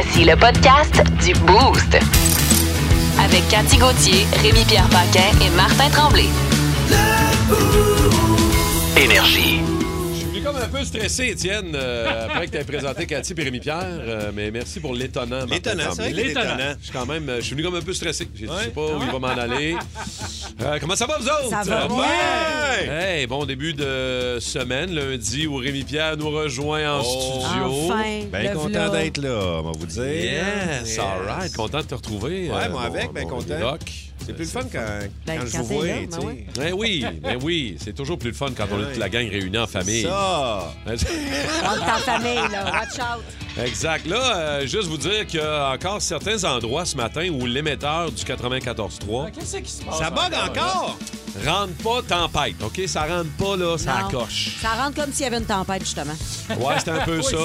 [0.00, 1.98] Voici le podcast du Boost.
[3.18, 6.28] Avec Cathy Gauthier, Rémi-Pierre Paquin et Martin Tremblay.
[8.96, 9.67] Énergie.
[10.70, 13.42] Je suis comme un peu stressé, Étienne, euh, après que tu aies présenté Cathy et
[13.42, 13.78] Rémi-Pierre.
[13.84, 15.46] euh, mais merci pour l'étonnant.
[15.46, 16.32] Martin L'étonnant, c'est Tremblay.
[16.34, 16.76] vrai.
[16.78, 18.28] Je suis quand même, euh, je suis venu comme un peu stressé.
[18.34, 19.76] Je sais pas où il va m'en aller.
[20.60, 21.48] Euh, comment ça va, vous autres?
[21.50, 22.92] Ça va bien.
[22.92, 27.40] Hey, bon début de semaine, lundi, où Rémi-Pierre nous rejoint en Oh.
[27.40, 27.92] studio.
[27.92, 28.04] Enfin,
[28.40, 28.90] Bien le content v'là.
[28.90, 30.04] d'être là, on va vous dire.
[30.04, 31.54] Yes, all right.
[31.56, 32.50] Content de te retrouver.
[32.50, 33.58] Ouais, moi avec, ben mon content.
[33.58, 33.80] doc.
[34.26, 34.78] C'est plus le fun quand,
[35.26, 36.46] Ben, quand je quand vous vois, là, ben ouais.
[36.56, 37.76] Ben oui, ben oui.
[37.82, 40.02] C'est toujours plus le fun quand on a toute la gang réunie en famille.
[40.02, 40.74] Ça!
[40.86, 42.64] On est en famille, là.
[42.72, 43.24] Watch out.
[43.64, 44.06] Exact.
[44.06, 48.10] Là, euh, juste vous dire qu'il y a encore certains endroits ce matin où l'émetteur
[48.12, 49.98] du 94.3 Qu'est-ce qui se passe?
[49.98, 50.98] Ça bug encore?
[51.46, 52.80] rentre pas tempête, OK?
[52.86, 54.20] Ça rentre pas, là, ça Non.
[54.20, 54.56] coche.
[54.60, 56.14] Ça rentre comme s'il y avait une tempête, justement.
[56.58, 57.36] Ouais, c'est un peu Oui, ça.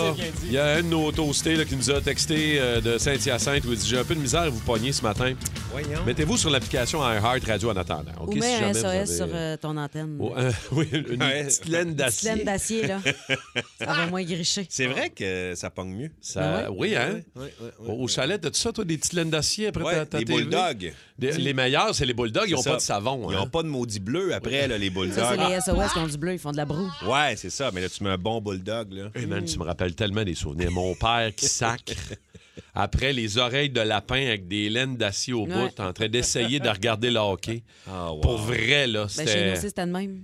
[0.45, 3.65] Il y a un de nos toastés là, qui nous a texté euh, de Saint-Hyacinthe
[3.65, 5.33] où il dit J'ai un peu de misère à vous pogner ce matin.
[5.73, 6.05] Voyons.
[6.05, 8.11] Mettez-vous sur l'application iHeart Radio en attendant.
[8.21, 8.27] OK?
[8.29, 10.17] Ou Si mets un jamais vous SOS avez- sur euh, ton antenne.
[10.19, 11.45] Oh, euh, oui, une Ouais.
[11.45, 12.35] petite laine Petite d'acier.
[12.35, 12.99] laine d'acier, là.
[13.79, 14.67] Ça va moins gricher.
[14.69, 16.11] C'est vrai que ça pogne mieux.
[16.21, 17.21] Ça- Oui, hein?
[17.35, 19.95] Ouais, ouais, ouais, Au au chalet, t'as-tu ça, toi, des petites laines d'acier après Ouais,
[19.95, 20.43] ta, ta les TV?
[20.43, 20.93] bulldogs.
[21.17, 22.43] Des- les meilleurs, c'est les bulldogs.
[22.45, 22.69] Ils C'est n'ont ça.
[22.71, 23.31] pas de savon.
[23.31, 23.39] Ils hein?
[23.39, 25.15] n'ont pas de maudit bleu après, là, les Ça, bulldogs.
[25.27, 26.33] c'est les SOS qui ont du bleu.
[26.33, 26.91] Ils font de la broue.
[27.07, 27.71] Ouais, c'est ça.
[27.73, 29.09] Mais là, tu mets un bon bulldog, là.
[29.15, 30.69] Hey man, tu me rappelles tellement des souvenirs.
[30.71, 31.93] Mon père qui sacre
[32.73, 35.69] après les oreilles de lapin avec des laines d'acier au Ouais.
[35.69, 37.63] bout, en train d'essayer de regarder le hockey.
[37.87, 38.21] Ah, wow.
[38.21, 39.51] Pour vrai, là, Ben, chez nous c'était...
[39.53, 40.23] aussi, c'était le même.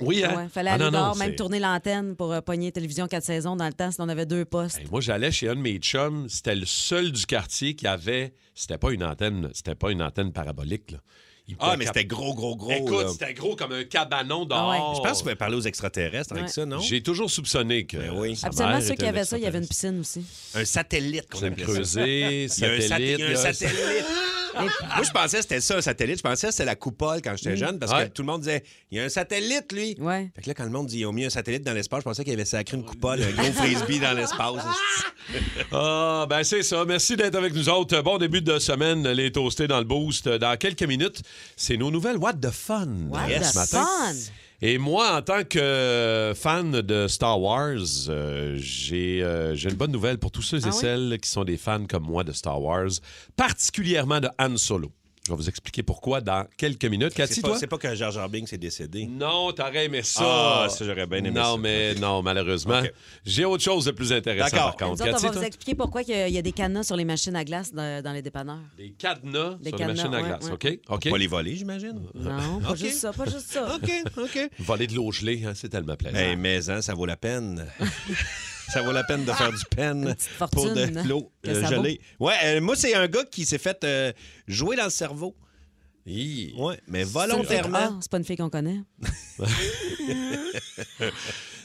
[0.00, 0.34] oui, hein?
[0.36, 3.22] Ouais, fallait Ah, aller non, non, dehors, même tourner l'antenne pour euh, pogner télévision 4
[3.24, 4.78] saisons dans le temps, sinon on avait deux postes.
[4.78, 6.28] Hey, moi, j'allais chez un de mes chums.
[6.28, 8.32] C'était le seul du quartier qui avait...
[8.54, 10.98] C'était pas une antenne, c'était pas une antenne parabolique, là.
[11.58, 12.70] Ah, mais cap- c'était gros, gros, gros.
[12.70, 13.08] Écoute, là.
[13.12, 14.76] c'était gros comme un cabanon Ah ouais.
[14.78, 14.94] dehors.
[14.96, 16.50] Je pense qu'on pouvait parler aux extraterrestres avec Ouais.
[16.52, 16.78] ça, non?
[16.80, 17.96] J'ai toujours soupçonné que...
[17.96, 18.38] Ben oui.
[18.42, 20.24] Absolument, ceux qui un avaient ça, il y avait une piscine aussi.
[20.54, 21.72] Un satellite qu'on J'aime appelait ça.
[21.72, 23.18] creuser, Il y a un, sat- satellite.
[23.18, 23.74] il y a un satellite.
[24.54, 24.68] Moi,
[25.04, 26.18] je pensais que c'était ça, un satellite.
[26.18, 28.62] Je pensais que c'était la coupole quand j'étais jeune parce que tout le monde disait
[28.90, 29.96] il y a un satellite, lui.
[29.98, 30.30] Ouais.
[30.34, 32.04] Fait que là, quand le monde dit ils ont mis un satellite dans l'espace, je
[32.04, 34.64] pensais qu'il avait sacré une coupole, un gros frisbee dans l'espace.
[35.72, 36.84] Ah, ben c'est ça.
[36.84, 38.00] Merci d'être avec nous autres.
[38.02, 40.28] Bon début de semaine, les toastés dans le boost.
[40.28, 41.22] Dans quelques minutes,
[41.56, 43.84] c'est nos nouvelles What the Fun What euh, the matin.
[43.84, 44.14] fun!
[44.62, 47.78] Et moi, en tant que fan de Star Wars,
[48.08, 50.74] euh, j'ai euh, j'ai une bonne nouvelle pour tous ceux et Ah oui?
[50.80, 52.90] celles qui sont des fans comme moi de Star Wars,
[53.36, 54.92] particulièrement de Han Solo.
[55.26, 57.12] Je vais vous expliquer pourquoi dans quelques minutes.
[57.12, 57.50] Cathy, C'est toi?
[57.52, 59.06] pas, c'est pas que Jar Jar Binks est décédé.
[59.06, 60.22] Non, t'aurais aimé ça.
[60.64, 61.58] Ah, ça, j'aurais bien aimé non, ça.
[61.58, 62.80] mais non, malheureusement.
[63.26, 64.76] J'ai autre chose de plus intéressant, D'accord.
[64.76, 65.02] par Nous contre.
[65.08, 66.84] autres, on Cathy, va vous expliquer pourquoi il y a- il y a des cadenas
[66.84, 68.60] sur les machines à glace dans, dans les dépanneurs.
[68.78, 70.52] Des cadenas Des sur cadenas, les machines à glace, ouais.
[70.52, 70.78] OK?
[70.88, 71.10] OK.
[71.10, 72.00] Pas les voler, j'imagine.
[72.14, 72.76] Non, pas OK.
[72.76, 73.74] juste ça, pas juste ça.
[73.76, 74.50] OK, OK.
[74.60, 76.16] Voler de l'eau gelée, hein, c'est tellement plaisant.
[76.16, 77.66] Hey, mais hein, ça vaut la peine.
[78.70, 82.00] ça vaut la peine de faire du peine petite pour de l'eau euh, gelée.
[82.18, 84.12] Ouais, euh, moi, c'est un gars qui s'est fait euh,
[84.46, 85.34] jouer dans le cerveau.
[86.10, 86.52] Hi.
[86.56, 87.78] Ouais, mais volontairement.
[87.80, 88.80] Ah, c'est pas une fille qu'on connaît.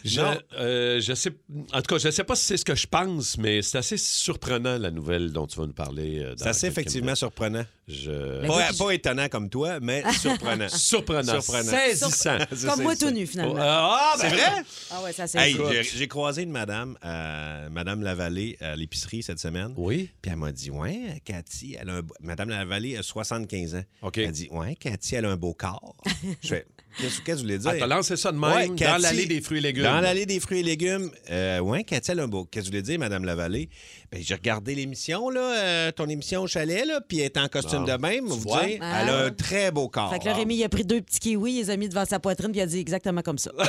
[0.07, 0.37] Je, Non.
[0.59, 1.31] euh, je sais,
[1.73, 3.79] en tout cas, je ne sais pas si c'est ce que je pense, mais c'est
[3.79, 6.19] assez surprenant la nouvelle dont tu vas nous parler.
[6.19, 7.17] euh, C'est assez effectivement minutes.
[7.17, 7.65] surprenant.
[7.87, 8.11] Je...
[8.41, 10.69] Mais Pas, moi, je- pas étonnant comme toi, mais surprenant.
[10.69, 11.71] Surprenant, Surprenant.
[11.71, 12.37] saisissant.
[12.51, 13.55] C'est Comme ça, moi tout nu, finalement.
[13.57, 14.63] ah, ben, C'est vrai?
[14.91, 19.39] Ah ouais, ça c'est Hey, j'ai- croisé une madame, euh, Madame Lavallée, à l'épicerie cette
[19.39, 19.73] semaine.
[19.75, 20.11] Oui.
[20.21, 22.01] Puis elle m'a dit Ouais, Cathy, elle a un...
[22.21, 23.83] Madame Lavallée a 75 ans.
[24.03, 24.19] OK.
[24.19, 25.95] Elle dit Ouais, Cathy, elle a un beau corps.
[26.43, 26.65] Je fais
[26.97, 27.71] Qu'est-ce que vous voulez dire?
[27.73, 29.83] Ah, t'as lancé ça de même Ouais, dans Cathy, l'allée des fruits et légumes.
[29.83, 31.11] Dans l'allée des fruits et légumes.
[31.29, 32.45] Euh, ouais, Cathy, elle a un beau.
[32.45, 33.67] Qu'est-ce que vous voulez dire, Madame Lavallée?
[34.13, 37.49] Ben, j'ai regardé l'émission, là, euh, ton émission au chalet, là, puis elle est en
[37.49, 38.23] costume Ah, de même.
[38.23, 38.65] tu Vous vois?
[38.65, 39.01] dire, Ah.
[39.01, 40.09] elle a un très beau corps.
[40.13, 42.05] Fait que là, Rémi, il a pris deux petits kiwis, il les a mis devant
[42.05, 43.51] sa poitrine, puis il a dit exactement comme ça.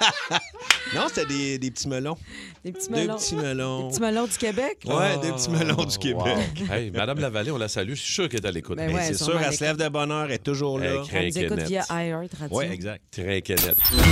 [0.94, 2.16] Non, c'était des, des petits melons.
[2.64, 3.16] Des petits melons.
[3.16, 3.82] petits melons.
[3.88, 4.78] Des petits melons du Québec?
[4.86, 6.22] Ouais, des petits melons du Québec.
[6.24, 6.74] Wow.
[6.74, 7.90] Hey, Madame Lavallée, on la salue.
[7.90, 8.76] Je suis sûr qu'elle est à l'écoute.
[8.76, 11.02] Ben ouais, c'est sûr, elle se lève de bonne heure, elle est toujours là.
[11.12, 11.84] Elle nous écoute via.
[12.50, 13.02] Oui, exact.
[13.10, 13.42] Très.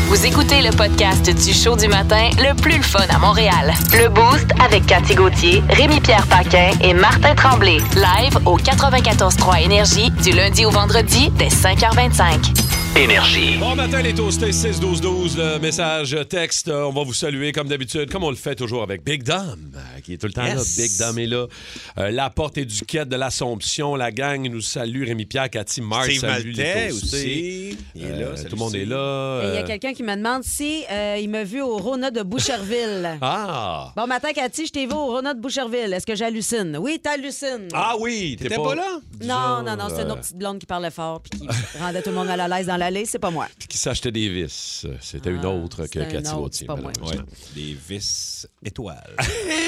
[0.09, 3.73] Vous écoutez le podcast du show du matin le plus le fun à Montréal.
[3.93, 7.79] Le Boost avec Cathy Gauthier, Rémi-Pierre Paquin et Martin Tremblay.
[7.95, 12.72] Live au 94.3 Énergie du lundi au vendredi dès 5h25.
[12.95, 13.57] Énergie.
[13.59, 15.39] Bon matin, les toastés 6-12-12.
[15.39, 18.83] Le message texte, euh, on va vous saluer comme d'habitude, comme on le fait toujours
[18.83, 20.57] avec Big Dom, euh, qui est tout le temps Yes.
[20.77, 20.83] là.
[20.85, 21.47] Big Dom est là.
[21.99, 25.07] Euh, la porte et du quai de l'Assomption, la gang nous salue.
[25.07, 27.79] Rémi-Pierre, Cathy, Marc, salut les aussi.
[27.95, 28.27] Il est là.
[28.37, 29.41] tout le monde est là.
[29.49, 32.23] Il y a quelqu'un qui me demande si euh, il m'a vu au Rona de
[32.23, 33.19] Boucherville.
[33.23, 33.93] Ah!
[33.97, 35.93] Bon matin, Cathy, je t'ai vu au Rona de Boucherville.
[35.95, 36.77] Est-ce que j'hallucine?
[36.79, 37.69] Oui, t'hallucines.
[37.73, 38.37] Ah oui!
[38.39, 38.99] T'étais pas là?
[39.23, 41.49] Non, non, non, c'est une euh, autre petite blonde qui parlait fort puis qui
[41.81, 43.47] rendait tout le monde mal à l'aise dans l'allée, c'est pas moi.
[43.59, 44.87] Puis qui s'achetait des vis.
[45.01, 46.59] C'était une Ah, autre que Cathy autre, Gauthier.
[46.61, 46.93] c'est pas moi.
[46.97, 47.27] malheureusement.
[47.55, 49.15] Des vis étoiles.
[49.19, 49.27] Moi,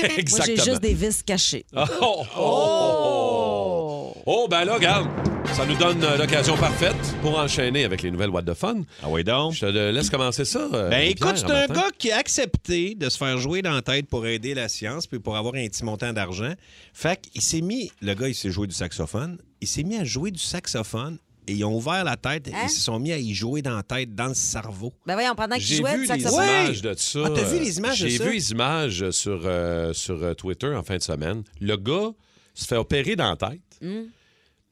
[0.09, 0.65] j'ai Exactement.
[0.65, 1.65] juste des vis cachés.
[1.77, 4.23] Oh, oh, oh, oh.
[4.27, 5.07] Oh, ben là, regarde,
[5.55, 8.83] ça nous donne euh, l'occasion parfaite pour enchaîner avec les nouvelles What the Fun.
[9.03, 9.53] ah oui, donc.
[9.53, 10.61] Je te laisse commencer ça.
[10.73, 11.75] euh, Ben Pierre, écoute, c'est un matin.
[11.75, 15.07] gars qui a accepté de se faire jouer dans la tête pour aider la science
[15.07, 16.53] puis pour avoir un petit montant d'argent.
[16.95, 20.05] Fait qu'il s'est mis, le gars, il s'est joué du saxophone, il s'est mis à
[20.05, 22.63] jouer du saxophone et ils ont ouvert la tête et Hein?
[22.65, 24.93] ils se sont mis à y jouer dans la tête, dans le cerveau.
[25.07, 27.21] Ben voyons, pendant qu'il J'ai jouait vu du les images de ça.
[27.27, 28.25] Ah, t'as vu euh, les images de J'ai ça?
[28.25, 31.43] vu les images sur, euh, sur euh, Twitter en fin de semaine.
[31.61, 32.11] Le gars
[32.55, 34.05] se fait opérer dans la tête, Hmm.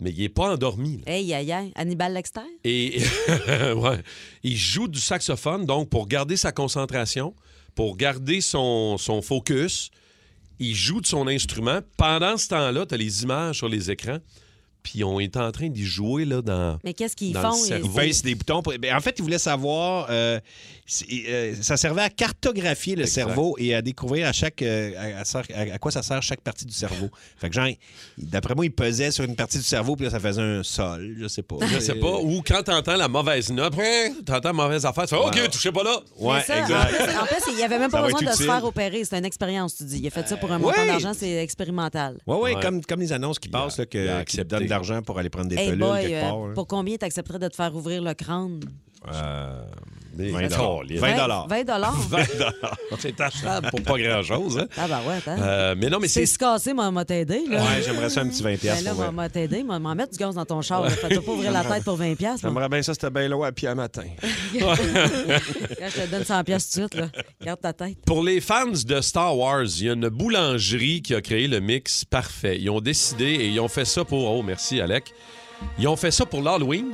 [0.00, 0.98] mais il n'est pas endormi.
[1.04, 1.12] là.
[1.12, 1.72] Hey, aïe, aïe.
[1.74, 2.40] Hannibal Lecter?
[2.64, 2.98] Et
[3.76, 4.00] ouais,
[4.42, 7.34] il joue du saxophone, donc pour garder sa concentration,
[7.74, 9.90] pour garder son, son focus,
[10.58, 11.80] il joue de son instrument.
[11.96, 14.18] Pendant ce temps-là, tu as les images sur les écrans,
[14.82, 16.78] puis on est en train d'y jouer là, dans...
[16.84, 17.54] Mais qu'est-ce qu'ils font?
[17.66, 18.62] Ils- pèse des boutons.
[18.62, 20.06] pour- ben, en fait, il voulait savoir.
[20.10, 20.40] euh,
[21.28, 23.14] euh, ça servait à cartographier le Exact.
[23.26, 24.92] cerveau et à découvrir à chaque euh,
[25.72, 27.08] à, quoi ça sert chaque partie du cerveau.
[27.38, 27.68] Fait que genre,
[28.18, 31.16] d'après moi, il pesait sur une partie du cerveau puis là, ça faisait un sol.
[31.18, 31.56] Je sais pas.
[31.66, 33.74] Je sais pas, ou quand t'entends la mauvaise note,
[34.26, 35.98] t'entends mauvaise affaire, tu fais OK, touchez pas là.
[36.18, 36.94] Ouais, ça, exact.
[37.20, 39.04] En plus, il n'y avait même pas besoin de se faire opérer.
[39.04, 39.98] C'est une expérience, tu dis.
[39.98, 40.86] Il a fait ça pour un montant ouais.
[40.86, 42.18] d'argent, c'est expérimental.
[42.26, 42.62] Ouais, ouais, Ouais.
[42.62, 44.66] Comme, comme les annonces qui passent, là, il a que, qui donnent
[45.04, 46.54] pour aller prendre des Hey pelules boy, quelque euh, part.
[46.54, 48.60] pour combien tu accepterais de te faire ouvrir le crâne?
[49.12, 49.64] Euh,
[50.12, 50.82] Des 20 câlins.
[50.90, 51.48] 20 dollars.
[51.48, 51.96] 20 dollars.
[52.10, 52.22] 20
[52.98, 54.58] C'est achetable pour pas grand-chose.
[54.58, 54.66] Hein?
[54.76, 55.36] Ah, ben ouais, attends.
[55.40, 57.62] Euh, mais non, mais c'est c'est se casser, m'a t'aider, là.
[57.62, 60.18] Ouais, j'aimerais ça un petit 20$ Ben piastres là, m'a t'aider, moi, m'en mettre du
[60.18, 60.82] gaz dans ton char.
[60.82, 60.90] là.
[60.90, 62.44] Fais-toi pas ouvrir la tête pour 20 piastres.
[62.44, 62.52] moi.
[62.52, 64.04] J'aimerais bien ça, c'était bien loin à pied à matin.
[64.60, 67.96] Quand je te donne 100 piastres tout de suite, là, garde ta tête.
[68.06, 71.60] Pour les fans de Star Wars, il y a une boulangerie qui a créé le
[71.60, 72.58] mix parfait.
[72.60, 74.30] Ils ont décidé et ils ont fait ça pour.
[74.30, 75.12] Oh, merci, Alec.
[75.78, 76.86] Ils ont fait ça pour l'Halloween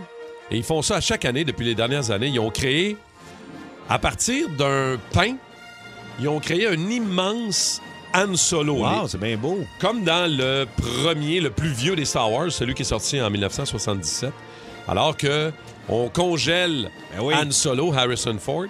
[0.50, 2.28] et ils font ça à chaque année depuis les dernières années.
[2.28, 2.96] Ils ont créé,
[3.88, 5.36] à partir d'un pain,
[6.20, 7.80] ils ont créé un immense
[8.14, 8.76] Han Solo.
[8.84, 9.58] Wow, c'est bien beau.
[9.80, 13.30] comme dans le premier, le plus vieux des Star Wars, celui qui est sorti en
[13.30, 14.32] 1977.
[14.86, 15.52] Alors que
[15.88, 17.34] on congèle Ben oui.
[17.34, 18.66] Han Solo, Harrison Ford,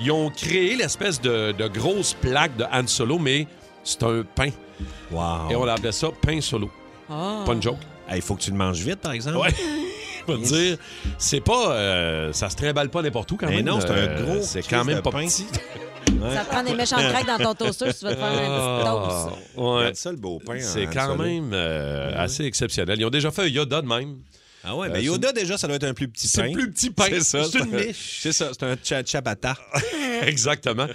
[0.00, 3.46] ils ont créé l'espèce de, de grosse plaque de Han Solo, mais
[3.84, 4.50] c'est un pain.
[5.10, 5.50] Wow.
[5.50, 6.70] Et on appelait ça pain solo.
[7.08, 7.42] Ah.
[7.44, 7.78] Pas une joke.
[8.14, 9.38] Il faut que tu le manges vite, par exemple.
[9.38, 9.54] Ouais.
[10.36, 10.78] Je vais te dire,
[11.18, 11.72] c'est pas.
[11.72, 13.66] euh, ça se trimballe pas n'importe où quand Mais même.
[13.66, 15.26] non, c'est un Euh, gros C'est crise quand même de pas pain.
[15.26, 15.46] petit.
[16.34, 18.30] Ça te prend des méchants craques dans ton toaster si tu veux te faire un
[18.32, 19.38] petit Ah, toast.
[19.56, 19.62] ouais.
[19.64, 20.58] Regarde ça, le beau pain.
[20.60, 21.22] C'est quand solo.
[21.24, 22.98] même euh, assez exceptionnel.
[23.00, 24.16] Ils ont déjà fait un Yoda de même.
[24.62, 26.48] Ah ouais, Euh, mais Yoda, déjà, ça doit être un plus petit C'est pain.
[26.48, 27.04] le plus petit pain.
[27.08, 27.44] C'est ça.
[27.44, 28.18] C'est une un- miche.
[28.20, 29.56] C'est ça, c'est un cha- ciabatta.
[30.22, 30.86] Exactement.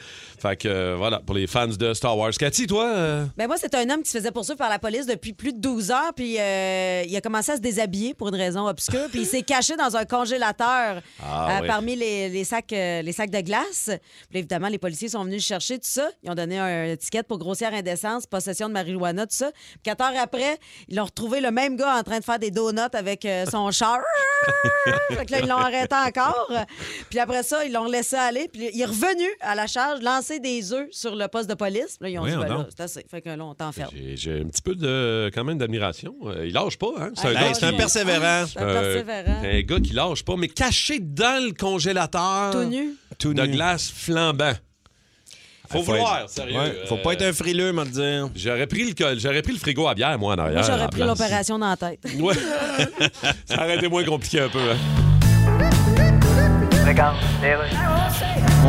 [0.41, 2.31] Fait que euh, voilà, pour les fans de Star Wars.
[2.31, 2.85] Cathy, toi?
[2.87, 5.53] euh, Ben moi, c'est un homme qui se faisait poursuivre par la police depuis plus
[5.53, 9.07] de 12 heures, puis euh, il a commencé à se déshabiller pour une raison obscure,
[9.11, 11.67] puis il s'est caché dans un congélateur Ah, oui.
[11.67, 13.89] parmi les, les sacs, les sacs de glace.
[14.29, 16.09] Puis évidemment, les policiers sont venus chercher, tout ça.
[16.23, 19.51] Ils ont donné un étiquette pour grossière indécence, possession de marijuana, tout ça.
[19.51, 22.51] Puis quatre heures après, ils l'ont retrouvé le même gars en train de faire des
[22.51, 23.99] donuts avec son char.
[25.11, 26.51] fait que là, ils l'ont arrêté encore.
[27.09, 28.47] Puis après ça, ils l'ont laissé aller.
[28.51, 31.97] Puis il est revenu à la charge, lancer des œufs sur le poste de police.
[32.01, 33.05] Là, ils ont dit, ben là, c'est assez.
[33.09, 33.91] Fait que là, on t'enferme.
[33.95, 36.15] j'ai j'ai un petit peu de quand même d'admiration.
[36.25, 37.09] Euh, il lâche pas, hein?
[37.15, 38.45] C'est Ah, un gars Hey, lâche c'est un qui- persévérant.
[38.47, 39.41] C'est un euh, persévérant.
[39.43, 42.93] un gars qui lâche pas, mais caché dans le congélateur Tout nu.
[43.19, 43.51] Tout de nu.
[43.51, 44.53] glace flambant.
[45.67, 46.57] Faut Ah, faut vouloir, être- sérieux.
[46.59, 48.29] Ouais, Faut Euh, pas être un frileux, me le dire.
[48.35, 50.59] J'aurais pris, le, col- j'aurais pris le frigo à bière, moi, en arrière.
[50.59, 51.07] Moi, à j'aurais la pris place.
[51.09, 51.99] l'opération dans la tête.
[52.19, 52.35] Ouais.
[53.45, 54.59] Ça aurait été moins compliqué un peu.
[54.59, 54.77] Hein?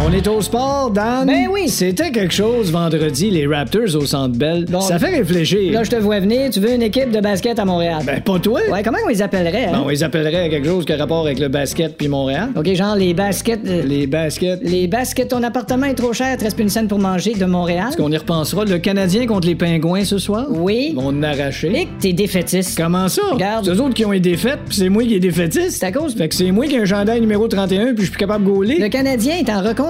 [0.04, 1.26] On est au sport, Dan.
[1.26, 1.68] Ben oui.
[1.68, 4.64] C'était quelque chose vendredi, les Raptors au Centre Bell.
[4.68, 4.80] Bon.
[4.80, 5.72] Ça fait réfléchir.
[5.72, 6.50] Là, je te vois venir.
[6.50, 8.02] Tu veux une équipe de basket à Montréal?
[8.06, 8.60] Ben, pas toi.
[8.70, 9.80] Ouais, comment on les appellerait, hein?
[9.82, 12.50] Bon, ils appelleraient quelque chose qui a rapport avec le basket puis Montréal.
[12.56, 13.60] OK, genre les baskets.
[13.66, 14.60] euh, Les baskets.
[14.62, 17.86] Les baskets, ton appartement est trop cher, te reste une scène pour manger de Montréal?
[17.88, 18.64] Est-ce qu'on y repensera?
[18.64, 20.46] Le Canadien contre les Pingouins ce soir?
[20.50, 20.88] Oui.
[20.90, 21.72] Ils vont en arracher.
[21.74, 22.76] Et que t'es défaitiste.
[22.80, 23.22] Comment ça?
[23.32, 23.64] Regarde.
[23.64, 25.70] C'est eux autres qui ont été défaites, puis c'est moi qui ai défaitiste.
[25.80, 26.14] C'est à cause.
[26.14, 28.44] Fait que c'est moi qui ai un chandail numéro 31, puis je suis plus capable
[28.44, 28.78] de gauler.
[28.78, 29.85] Le Canadien est en reconstruction.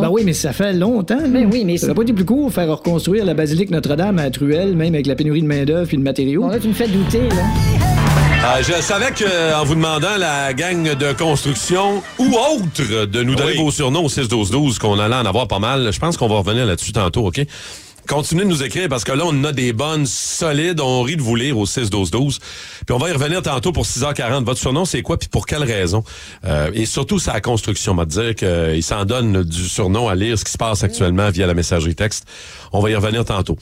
[0.00, 1.18] Ben oui, mais ça fait longtemps.
[1.28, 4.30] Ben oui, mais Ça aurait pas été plus court faire reconstruire la basilique Notre-Dame à
[4.30, 6.42] Truelle, même avec la pénurie de main-d'œuvre et de matériaux.
[6.42, 7.42] Bon, là, tu me fais douter, là.
[8.40, 13.52] Euh, je savais qu'en vous demandant la gang de construction ou autre de nous donner
[13.52, 13.58] Oui.
[13.58, 16.64] vos surnoms au 6-12-12, qu'on allait en avoir pas mal, je pense qu'on va revenir
[16.64, 17.40] là-dessus tantôt, OK?
[18.08, 20.80] Continuez de nous écrire parce que là, on a des bonnes solides.
[20.80, 22.38] On rit de vous lire au 6-12-12.
[22.86, 24.44] Puis on va y revenir tantôt pour 6h40.
[24.44, 25.18] Votre surnom, c'est quoi?
[25.18, 26.02] Puis pour quelle raison?
[26.46, 27.92] Euh, et surtout, c'est la construction.
[27.92, 30.82] On va te dire qu'il s'en donne du surnom à lire ce qui se passe
[30.82, 32.24] actuellement via la messagerie texte.
[32.72, 33.56] On va y revenir tantôt.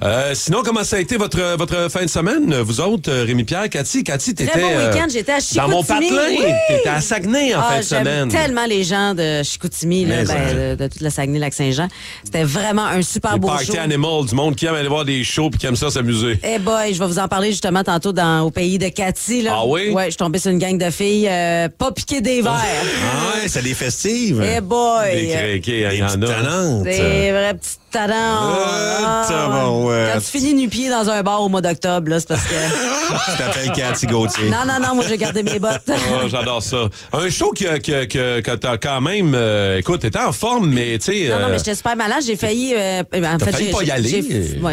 [0.00, 3.68] Euh, sinon, comment ça a été votre, votre fin de semaine, vous autres, euh, Rémi-Pierre,
[3.68, 4.04] Cathy?
[4.04, 4.60] Cathy, t'étais...
[4.60, 6.10] bon euh, week-end, j'étais à Dans mon Chicoutimi.
[6.10, 6.28] patelin.
[6.38, 6.52] Oui.
[6.68, 8.28] T'étais à Saguenay en Ah, fin de semaine.
[8.28, 11.88] tellement les gens de Chicoutimi, là, ben, de, de toute la Saguenay-Lac-Saint-Jean.
[12.22, 13.72] C'était vraiment un super Les beau show.
[13.90, 16.38] Animal, du monde qui aime aller voir des shows puis qui aime ça s'amuser.
[16.42, 19.42] Eh boy, je vais vous en parler justement tantôt dans, au pays de Cathy.
[19.42, 19.52] Là.
[19.54, 19.90] Ah oui?
[19.90, 22.52] Ouais, je suis tombée sur une gang de filles euh, pas piquées des verres.
[22.52, 24.44] Ah ouais, c'est des festives.
[24.44, 25.14] Eh boy!
[25.14, 26.26] Des craqués, il Des y en petites a.
[26.26, 26.82] talentes.
[26.84, 27.54] Des vrais
[27.90, 28.14] talents.
[28.50, 30.12] Euh, Ah, tabarouette.
[30.14, 32.54] Quand tu finis nu-pied dans un bar au mois d'octobre, là, c'est parce que...
[33.08, 34.50] Tu t'appelles Cathy Gauthier.
[34.50, 35.80] non, non, non, moi, j'ai gardé mes bottes.
[35.88, 35.94] Ah,
[36.30, 36.88] J'adore ça.
[37.12, 39.32] Un show que, que, que, que t'as quand même...
[39.34, 41.28] euh, écoute, t'étais en forme, mais tu sais...
[41.30, 42.18] Non, non, euh, mais j'étais super malade.
[42.26, 42.74] J'ai failli.
[42.76, 44.24] euh, en fait, failli j'ai- pas y aller?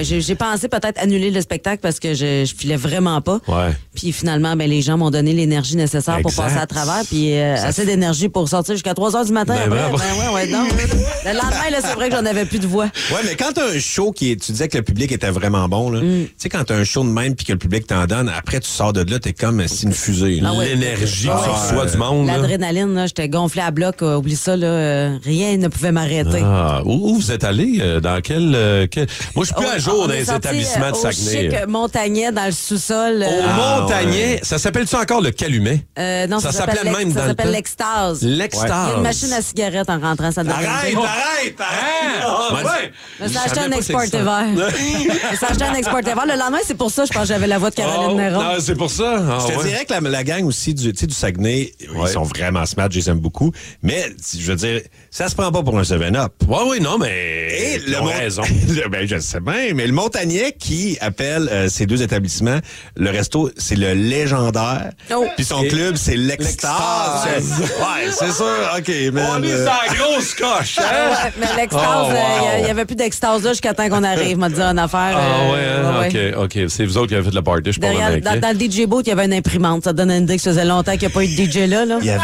[0.03, 3.39] J'ai ouais, pensé peut-être annuler le spectacle parce que je, je filais vraiment pas.
[3.48, 3.72] Ouais.
[3.95, 7.03] Puis finalement, ben, les gens m'ont donné l'énergie nécessaire pour passer à travers.
[7.07, 9.55] Puis euh, assez d'énergie pour sortir jusqu'à 3 h du matin.
[9.69, 10.05] Ben, après.
[10.19, 10.63] Ben, ouais, ouais, non.
[11.25, 12.88] Le lendemain, là, c'est vrai que j'en avais plus de voix.
[13.12, 15.67] Ouais, mais quand t'as un show qui est, tu disais que le public était vraiment
[15.69, 16.01] bon, là.
[16.01, 16.25] Mm.
[16.25, 18.59] Tu sais, quand t'as un show de même puis que le public t'en donne, après
[18.59, 20.41] tu sors de là, t'es comme c'est une fusée.
[20.43, 20.69] Ah ouais.
[20.69, 21.39] L'énergie Ah
[21.71, 22.27] que tu du monde.
[22.27, 24.01] L'adrénaline, là, j'étais gonflé à bloc.
[24.01, 24.65] euh, oublie ça, là.
[24.67, 26.41] euh, rien ne pouvait m'arrêter.
[26.43, 27.77] Ah, où, où vous êtes allé?
[27.79, 30.91] euh, Dans quel, euh, quel- Moi, je suis plus à jour on dans les établissements
[30.91, 31.47] de Saguenay.
[31.47, 33.24] Au chic Montagnet, dans le sous-sol.
[33.27, 35.85] Au Ah, Montagnet, ça s'appelle-tu encore le Calumet?
[36.00, 37.51] euh, non, ça ça, s'appelle s'appelait même ça dans le s'appelle temps.
[37.51, 38.19] l'extase.
[38.24, 38.93] Il y a L'Extase.
[38.97, 42.65] une machine à cigarette en rentrant, ça Arrête, arrête, Ah, arrête!
[42.65, 42.91] ouais.
[43.20, 44.18] Je me suis Je acheté un pas export c'est ça.
[44.24, 44.46] vert.
[44.48, 46.25] Je me suis acheté un export vert.
[46.25, 48.42] Le lendemain, c'est pour ça, je pense que j'avais la voix de Caroline Oh, Néron.
[48.44, 49.16] non, c'est pour ça.
[49.30, 49.64] Ah, Je te ouais.
[49.70, 52.10] dirais que la, la gang aussi du, tu sais, du Saguenay, Ouais.
[52.10, 53.52] ils sont vraiment smart, je les aime beaucoup.
[53.84, 54.06] Mais,
[54.38, 56.34] je veux dire, ça se prend pas pour un 7-up.
[56.48, 57.48] Ouais, oui, non, mais.
[57.52, 58.44] Et ils le ont Mont- raison.
[58.92, 62.60] Ben, je sais bien, mais le Montagnais qui appelle euh, ces deux établissements,
[62.96, 64.92] le resto, c'est le légendaire.
[65.14, 65.25] Oh.
[65.36, 67.25] Puis son Et- club, c'est l'Extase.
[67.25, 68.46] Ouais, c'est sûr.
[68.78, 69.28] OK, man.
[69.40, 70.84] On est euh, la grosse coche, hein?
[71.25, 72.16] Ouais, mais l'extase, Oh, euh,
[72.58, 72.64] il wow.
[72.66, 75.15] n'y avait plus d'extase là jusqu'à temps qu'on arrive, m'a dit une affaire.
[75.18, 76.00] Ah euh, ouais, hein?
[76.01, 76.34] ouais.
[76.38, 76.70] OK, OK.
[76.70, 78.86] C'est vous autres qui avez fait le party, je Derrière, vraiment dans, dans le DJ
[78.88, 79.84] booth, il y avait une imprimante.
[79.84, 81.70] Ça donne une idée que ça faisait longtemps qu'il n'y a pas eu de DJ
[81.70, 81.86] là.
[81.86, 81.98] là.
[82.01, 82.22] il y avait-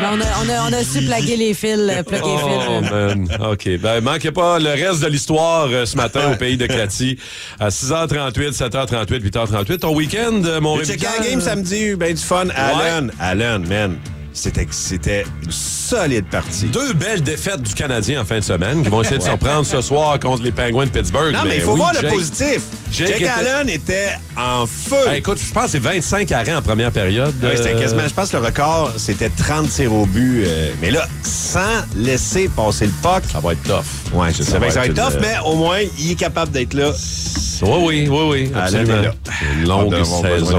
[0.01, 2.81] Mais on, a, on, a, on a su plaguer les fils, euh, plugger les Oh,
[2.81, 2.91] fils.
[2.91, 3.29] man.
[3.53, 3.69] OK.
[3.81, 7.19] Ben, manquez pas le reste de l'histoire euh, ce matin au pays de Cathy.
[7.61, 9.79] À 6h38, 7h38, 8h38.
[9.81, 11.11] Ton week-end, euh, mon Rémi-Pierre?
[11.21, 12.47] la game samedi, ben du fun.
[12.55, 13.97] Allen, Allen, man.
[14.37, 16.67] C'était, une solide partie.
[16.67, 19.65] Deux belles défaites du Canadien en fin de semaine qui vont essayer de se reprendre
[19.65, 21.33] ce soir contre les Penguins de Pittsburgh.
[21.33, 22.61] Non, mais il faut oui, voir le positif.
[22.93, 24.97] Jake Jake était- Allen était en feu.
[25.07, 27.35] Ben, écoute, je pense que c'est 25 arrêts en première période.
[27.43, 30.45] Ouais, c'était Euh, quasiment, je pense que le record, c'était 30 tirs au but.
[30.47, 33.23] euh, mais là, sans laisser passer le puck.
[33.33, 34.13] Ça va être tough.
[34.13, 36.15] Ouais, je sais bien que ça va être tough, euh, mais au moins, il est
[36.15, 36.93] capable d'être là.
[37.63, 38.53] Oui, oui, oui, oui.
[38.55, 39.11] Absolument.
[39.53, 40.59] Une longue saison.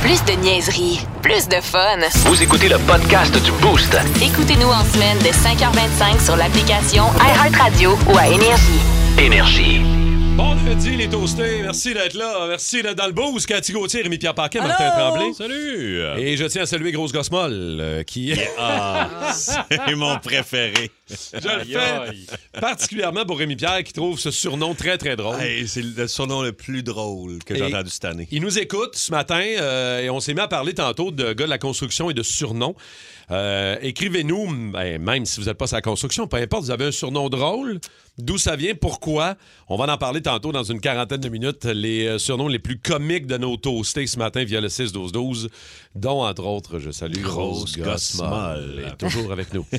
[0.00, 1.98] Plus de niaiserie, plus de fun.
[2.26, 3.96] Vous écoutez le podcast du Boost.
[4.22, 8.80] Écoutez-nous en semaine de 5h25 sur l'application iHeartRadio ou à Énergie.
[9.18, 9.95] Énergie.
[10.36, 11.62] Vendredi, les toastés.
[11.62, 12.46] Merci d'être là.
[12.48, 13.46] Merci d'être dans le boost.
[13.46, 14.90] Cathy Gauthier, Rémi-Pierre Paquet, Martin?
[14.90, 15.32] Tremblay.
[15.32, 16.02] Salut!
[16.18, 18.34] Et je tiens à saluer Grosse Gosse-Molle, euh, qui...
[19.32, 20.90] C'est mon préféré.
[21.08, 25.36] je le fais particulièrement pour Rémi-Pierre, qui trouve ce surnom très, très drôle.
[25.66, 28.28] c'est le surnom le plus drôle que j'ai entendu cette année.
[28.30, 31.46] Il nous écoute ce matin euh, et on s'est mis à parler tantôt de gars
[31.46, 32.74] de la construction et de surnoms.
[33.30, 36.86] Euh, Écrivez-nous, ben, même si vous n'êtes pas sur la construction, peu importe, vous avez
[36.86, 37.80] un surnom drôle.
[38.18, 39.34] D'où ça vient, pourquoi?
[39.68, 41.64] On va en parler tantôt dans une quarantaine de minutes.
[41.66, 45.48] Les euh, surnoms les plus comiques de nos toastés ce matin via le 6-12-12,
[45.94, 48.30] dont, entre autres, je salue Grosse Grosse Gosse Gosse Molle,
[48.76, 48.84] Molle.
[48.86, 49.66] est toujours avec nous.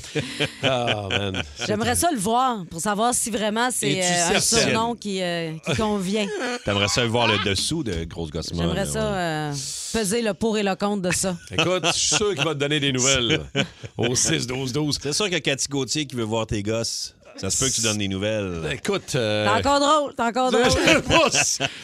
[0.64, 1.44] Ah, man.
[1.66, 5.76] J'aimerais ça le voir pour savoir si vraiment c'est euh, un surnom qui, euh, qui
[5.76, 6.26] convient.
[6.66, 9.18] T'aimerais ça voir le dessous de Grosse Gosse Molle, J'aimerais ça ouais.
[9.18, 9.54] euh,
[9.94, 11.38] peser le pour et le contre de ça.
[11.52, 13.42] Écoute, je suis sûr qu'il va te donner des nouvelles
[13.98, 14.98] au 6-12-12.
[15.02, 17.82] C'est sûr que Cathy Gauthier qui veut voir tes gosses, ça se peut que tu
[17.82, 18.62] donnes des nouvelles.
[18.72, 19.14] Écoute...
[19.16, 20.64] euh, T'es encore drôle, t'es encore drôle.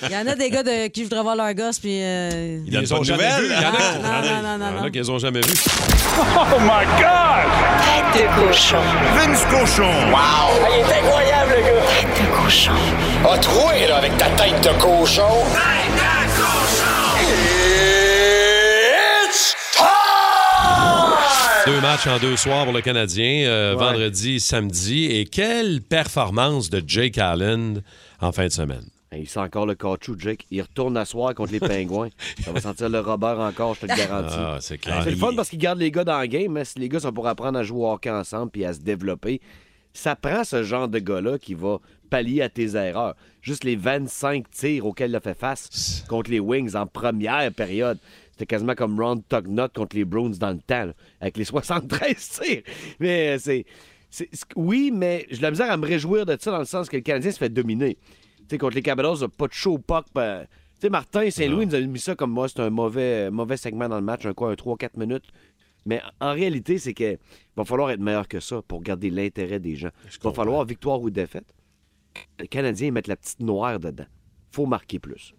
[0.03, 1.99] Il y en a des gars de, qui voudraient voir leur gosse, puis.
[2.01, 3.41] euh, Ils pas ont de jamais nouvelles.
[3.45, 3.53] vu.
[3.55, 4.87] Il y en a qui- Non, non, non, non, Il y en non.
[4.87, 5.53] a ont jamais vu.
[8.13, 8.77] Tête de cochon.
[9.15, 9.89] Vince Cochon.
[10.11, 10.67] Wow!
[10.71, 11.81] il est incroyable, le gars!
[12.01, 12.71] Tête de cochon.
[13.29, 15.23] A troué, là, avec ta tête de cochon.
[15.53, 16.02] Tête
[21.65, 25.05] Deux matchs en deux soirs pour le Canadien, euh, vendredi, samedi.
[25.05, 27.81] Et quelle performance de Jake Allen
[28.19, 28.83] en fin de semaine.
[29.15, 30.45] Il sent encore le caoutchouc, Jake.
[30.51, 32.09] Il retourne à soir contre les pingouins.
[32.43, 34.35] Ça va sentir le Robert encore, je te le garantis.
[34.37, 35.03] Ah, c'est clair.
[35.05, 36.99] c'est le fun parce qu'il garde les gars dans le game, mais si les gars
[36.99, 39.39] sont pour apprendre à jouer au hockey ensemble puis à se développer,
[39.93, 41.77] ça prend ce genre de gars-là qui va
[42.09, 43.15] pallier à tes erreurs.
[43.41, 47.99] Juste les 25 tirs auxquels il a fait face contre les Wings en première période.
[48.33, 52.39] C'était quasiment comme Ron Tugnut contre les Bruins dans le temps, là, avec les 73
[52.41, 52.63] tirs.
[52.99, 53.65] Mais euh, c'est.
[54.55, 57.01] Oui, mais j'ai la misère à me réjouir de ça dans le sens que le
[57.01, 57.97] Canadien se fait dominer.
[58.59, 60.05] Contre les Capitals, il a pas de show puck.
[60.13, 63.57] ben, tu sais, Martin Saint-Louis nous a mis ça comme moi, c'est un mauvais, mauvais
[63.57, 65.25] segment dans le match, un quoi, un 3-4 minutes.
[65.85, 67.17] Mais en réalité, c'est que
[67.55, 69.89] va falloir être meilleur que ça pour garder l'intérêt des gens.
[70.05, 71.45] Il va falloir, victoire ou défaite,
[72.39, 74.05] les Canadiens mettent la petite noire dedans.
[74.51, 75.33] faut marquer plus.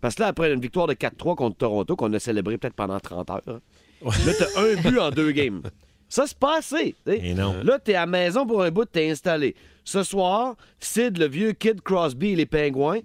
[0.00, 3.00] Parce que là, après une victoire de 4-3 contre Toronto, qu'on a célébré peut-être pendant
[3.00, 3.60] 30 heures, hein,
[4.02, 5.62] là, t'as un but en deux games.
[6.08, 6.94] Ça, c'est pas assez.
[7.06, 7.56] Et non.
[7.62, 9.54] Là, t'es à la maison pour un bout, t'es installé.
[9.84, 13.00] Ce soir, Sid, le vieux Kid Crosby et les Pingouins,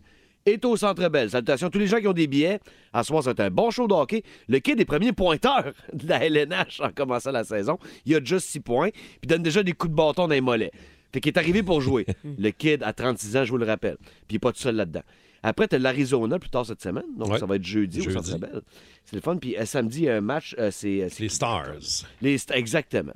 [0.46, 1.30] est au Centre Bell.
[1.30, 2.60] Salutations à tous les gens qui ont des billets.
[2.92, 4.24] À ce soir, c'est un bon show de hockey.
[4.48, 7.78] Le Kid est premier pointeur de la LNH en commençant la saison.
[8.06, 8.90] Il a juste 6 points,
[9.22, 10.72] puis donne déjà des coups de bâton dans les mollets.
[11.12, 12.06] Fait qu'il est arrivé pour jouer.
[12.38, 13.98] le Kid, à 36 ans, je vous le rappelle.
[14.00, 15.04] Puis il n'est pas tout seul là-dedans.
[15.44, 17.04] Après, tu as l'Arizona plus tard cette semaine.
[17.18, 17.38] Donc, Ouais.
[17.40, 18.12] ça va être jeudi, au.
[18.12, 18.62] Centre Bell.
[19.06, 19.38] C'est le fun.
[19.38, 20.56] Puis euh, samedi, il y a un match.
[20.58, 21.74] euh, c'est, euh, c'est Les Stars.
[22.22, 23.14] les exactement.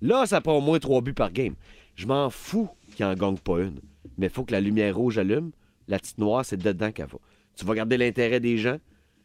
[0.00, 1.54] Là, ça prend au moins trois buts par game.
[1.94, 3.80] Je m'en fous qu'il en gagne pas une.
[4.16, 5.50] Mais il faut que la lumière rouge allume.
[5.88, 7.18] La petite noire, c'est dedans qu'elle va.
[7.56, 8.78] Tu vas garder l'intérêt des gens,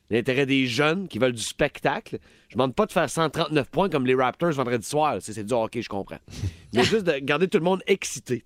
[0.10, 2.18] l'intérêt des jeunes qui veulent du spectacle.
[2.50, 5.18] Je demande pas de faire 139 points comme les Raptors vendredi soir.
[5.22, 6.20] C'est c'est du hockey, je comprends.
[6.74, 8.44] Mais juste de garder tout le monde excité.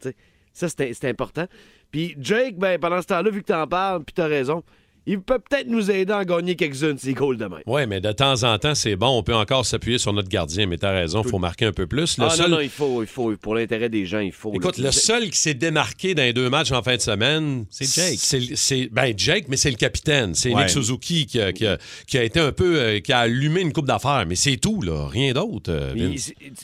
[0.54, 1.46] Ça, c'est c'est important.
[1.92, 4.64] Puis Jake, ben, pendant ce temps-là, vu que t'en parles, puis t'as raison,
[5.10, 7.62] il peut peut-être nous aider à en gagner quelques-unes s'il goal demain.
[7.66, 9.08] Oui, mais de temps en temps, c'est bon.
[9.18, 11.88] On peut encore s'appuyer sur notre gardien, mais t'as raison, il faut marquer un peu
[11.88, 12.18] plus.
[12.18, 14.54] Le ah seul- non, non, il faut, il faut, pour l'intérêt des gens, il faut.
[14.54, 17.86] Écoute, le seul qui s'est démarqué dans les deux matchs en fin de semaine, C'est
[17.86, 18.20] Jake.
[18.20, 20.36] C'est, c'est- ben Jake, mais c'est le capitaine.
[20.36, 20.64] C'est Ouais.
[20.64, 22.78] Nick Suzuki qui a, qui a- qui a été un peu.
[22.78, 24.26] euh, qui a allumé une coupe d'affaires.
[24.28, 25.08] Mais c'est tout, là.
[25.08, 25.72] Rien d'autre.
[25.72, 26.16] euh,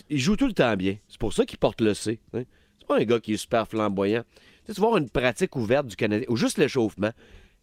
[0.09, 0.97] il joue tout le temps bien.
[1.07, 2.19] C'est pour ça qu'il porte le C.
[2.33, 2.43] hein.
[2.77, 4.23] C'est pas un gars qui est super flamboyant.
[4.65, 7.11] Tu sais, tu vas avoir une pratique ouverte du Canadien, ou juste l'échauffement.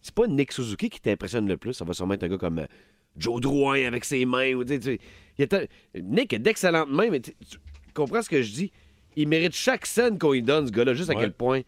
[0.02, 1.75] C'est pas Nick Suzuki qui t'impressionne le plus.
[1.75, 2.66] Ça va sûrement être un gars comme euh,
[3.16, 4.54] Joe Drouin avec ses mains.
[4.54, 4.99] Ou, il
[6.02, 7.33] Nick a d'excellentes mains, mais tu
[7.95, 8.73] comprends ce que je dis?
[9.16, 11.61] Il mérite chaque scène qu'on lui donne, ce gars-là, juste à quel point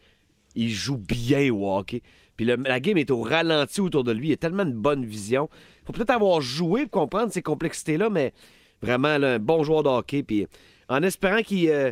[0.55, 2.01] il joue bien au hockey.
[2.37, 4.29] Puis le- la game est au ralenti autour de lui.
[4.29, 5.49] Il a tellement de bonne vision.
[5.85, 8.33] faut peut-être avoir joué pour comprendre ces complexités-là, mais
[8.81, 10.23] vraiment là, un bon joueur de hockey.
[10.23, 10.47] Puis
[10.89, 11.91] en espérant qu'il euh,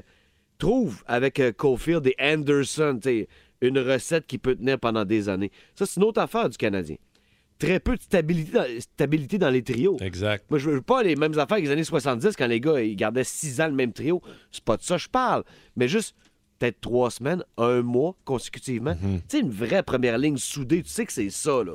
[0.62, 3.00] trouve avec euh, Caulfield et Anderson
[3.62, 5.51] une recette qui peut tenir pendant des années.
[5.75, 6.98] Ça, c'est une autre affaire du Canadien.
[7.58, 9.97] Très peu de stabilité dans, stabilité dans les trios.
[10.02, 10.45] Exact.
[10.50, 12.95] Moi, je veux pas les mêmes affaires que les années 70 quand les gars ils
[12.95, 14.21] gardaient six ans le même trio.
[14.52, 15.43] C'est pas de ça que je parle.
[15.76, 16.15] Mais juste
[16.58, 18.95] peut-être trois semaines, un mois consécutivement.
[18.95, 21.74] Tu sais, une vraie première ligne soudée, tu sais que c'est ça, là.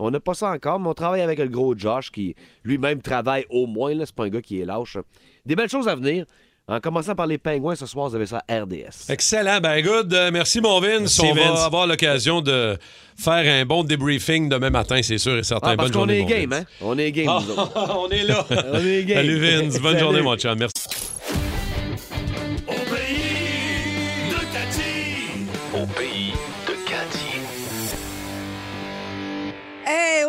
[0.00, 3.46] On n'a pas ça encore, mais on travaille avec le gros Josh qui lui-même travaille
[3.50, 3.94] au moins.
[3.94, 4.06] là.
[4.06, 4.98] C'est pas un gars qui est lâche.
[5.46, 6.26] Des belles choses à venir.
[6.66, 9.10] En commençant par les pingouins, ce soir, vous avez ça à RDS.
[9.10, 9.60] Excellent.
[9.60, 10.14] Ben, good.
[10.14, 11.18] Euh, merci, mon Vince.
[11.20, 11.58] Merci, On Vince.
[11.58, 12.78] va avoir l'occasion de
[13.18, 15.72] faire un bon débriefing demain matin, c'est sûr et certain.
[15.72, 16.60] Ah, parce Bonne qu'on journée, est mon game, Vince.
[16.62, 16.66] hein?
[16.80, 17.98] On est game, nous autres.
[17.98, 18.46] on est là.
[18.72, 19.16] On est game.
[19.18, 19.74] Salut, Vince.
[19.78, 19.98] Bonne Salut.
[20.00, 20.58] journée, mon chum.
[20.58, 20.72] Merci.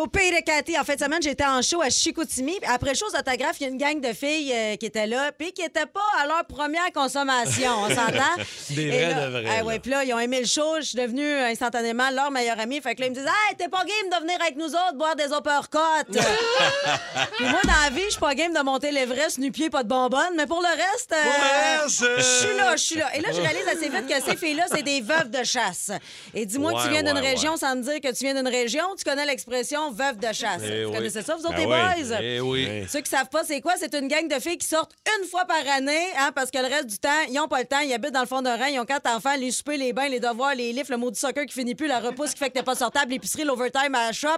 [0.06, 2.54] Au pays de Cathy, en fin de semaine, j'étais en show à Chicoutimi.
[2.68, 5.32] Après le show d'autographe, il y a une gang de filles euh, qui étaient là,
[5.36, 8.36] puis qui n'étaient pas à leur première consommation, on s'entend?
[8.70, 9.64] Des vrais là, de vrais, ah là.
[9.64, 10.76] ouais, puis là, ils ont aimé le show.
[10.78, 12.80] Je suis devenue euh, instantanément leur meilleure amie.
[12.80, 14.94] Fait que là, ils me disent Hey, t'es pas game de venir avec nous autres
[14.94, 16.04] boire des uppercuts.
[16.08, 19.88] puis moi, dans la vie, je suis pas game de monter l'Everest, nu-pied, pas de
[19.88, 20.36] bonbonne.
[20.36, 23.16] Mais pour le reste, euh, je suis là, je suis là.
[23.16, 25.90] Et là, je réalise assez vite que ces filles-là, c'est des veuves de chasse.
[26.32, 28.46] Et dis-moi que tu Ouais, viens d'une région sans me dire que tu viens d'une
[28.46, 28.84] région.
[28.96, 30.62] Tu connais l'expression veuve de chasse.
[30.64, 30.96] Eh vous oui.
[30.96, 32.08] connaissez ça, vous autres, Ben les oui.
[32.08, 32.18] boys?
[32.20, 32.86] Eh oui.
[32.88, 35.44] Ceux qui savent pas c'est quoi, c'est une gang de filles qui sortent une fois
[35.46, 37.92] par année, hein, parce que le reste du temps, ils ont pas le temps, ils
[37.92, 40.20] habitent dans le fond d'un rang, ils ont quatre enfants, les soupers, les bains, les
[40.20, 42.54] devoirs, les livres, le mot du soccer qui finit plus, la repousse qui fait que
[42.54, 44.28] t'es pas sortable, l'épicerie, l'overtime à la shop.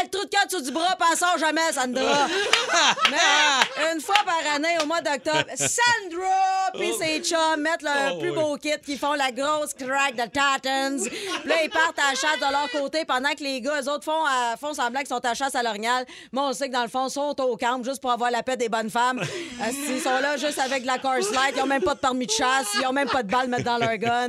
[0.00, 2.26] Elle trou de cœur sur du bras, pensons jamais, Sandra.
[3.10, 8.32] Mais une fois par année, au mois d'octobre, Sandra puis ses chums mettent leur plus
[8.32, 11.04] beau kit, qui font la grosse crack de Tatons.
[11.04, 13.88] Puis là, ils partent à la chasse de leur côté pendant que les gars, eux
[13.88, 16.04] autres, font, euh, font semblant qu'ils sont à la chasse à l'orignal.
[16.32, 18.42] Moi, on sait que dans le fond, ils sont au camp juste pour avoir la
[18.42, 19.20] paix des bonnes femmes.
[19.20, 21.54] Euh, ils sont là juste avec de la course light.
[21.56, 22.66] Ils ont même pas de permis de chasse.
[22.80, 24.28] Ils ont même pas de balles mettre dans leur gun.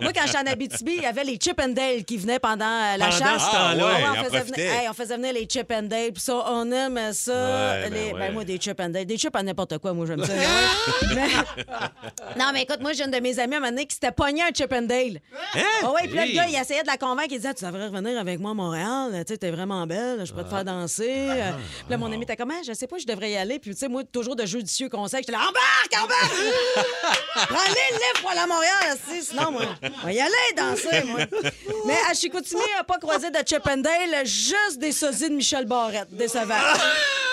[0.00, 2.64] Moi, quand j'étais en Abitibi, il y avait les Chip and Dale qui venaient pendant
[2.64, 3.42] euh, la Pendant chasse.
[3.50, 6.12] ce Ouais, on, faisait venir, hey, on faisait venir les Chip and Dale.
[6.12, 7.32] Puis ça, on aimait ça.
[7.32, 8.18] Ouais, ben Les- ouais.
[8.18, 9.04] ben, moi, des Chip and Dale.
[9.06, 10.32] Des chips à n'importe quoi, moi, j'aime ça.
[11.14, 11.28] Mais-
[12.38, 14.12] Non, mais écoute, moi, j'ai une de mes amies à un moment donné qui s'était
[14.12, 15.20] pogné un Chip and Dale.
[15.54, 15.60] Hein?
[15.82, 17.28] Ah ouais, puis là, le gars, il essayait de la convaincre.
[17.30, 19.10] Il disait Tu devrais revenir avec moi à Montréal.
[19.26, 21.26] Tu sais, t'es vraiment belle, je pourrais te faire danser.
[21.30, 23.58] Euh, Puis là, mon ami était comme, Ah, je sais pas, je devrais y aller.
[23.58, 26.34] Puis, tu sais, moi, toujours de judicieux conseil, j'étais là, embarque, embarque!
[27.48, 28.98] Prends-les le livre pour aller à Montréal.
[29.22, 29.62] Sinon, moi,
[30.02, 31.20] on va y aller danser, moi.
[31.86, 35.34] Mais à Chicoutimi, on n'a pas croisé de Chip and Dale, juste des sosies de
[35.34, 36.08] Michel Barrette.
[36.10, 36.54] Décevant.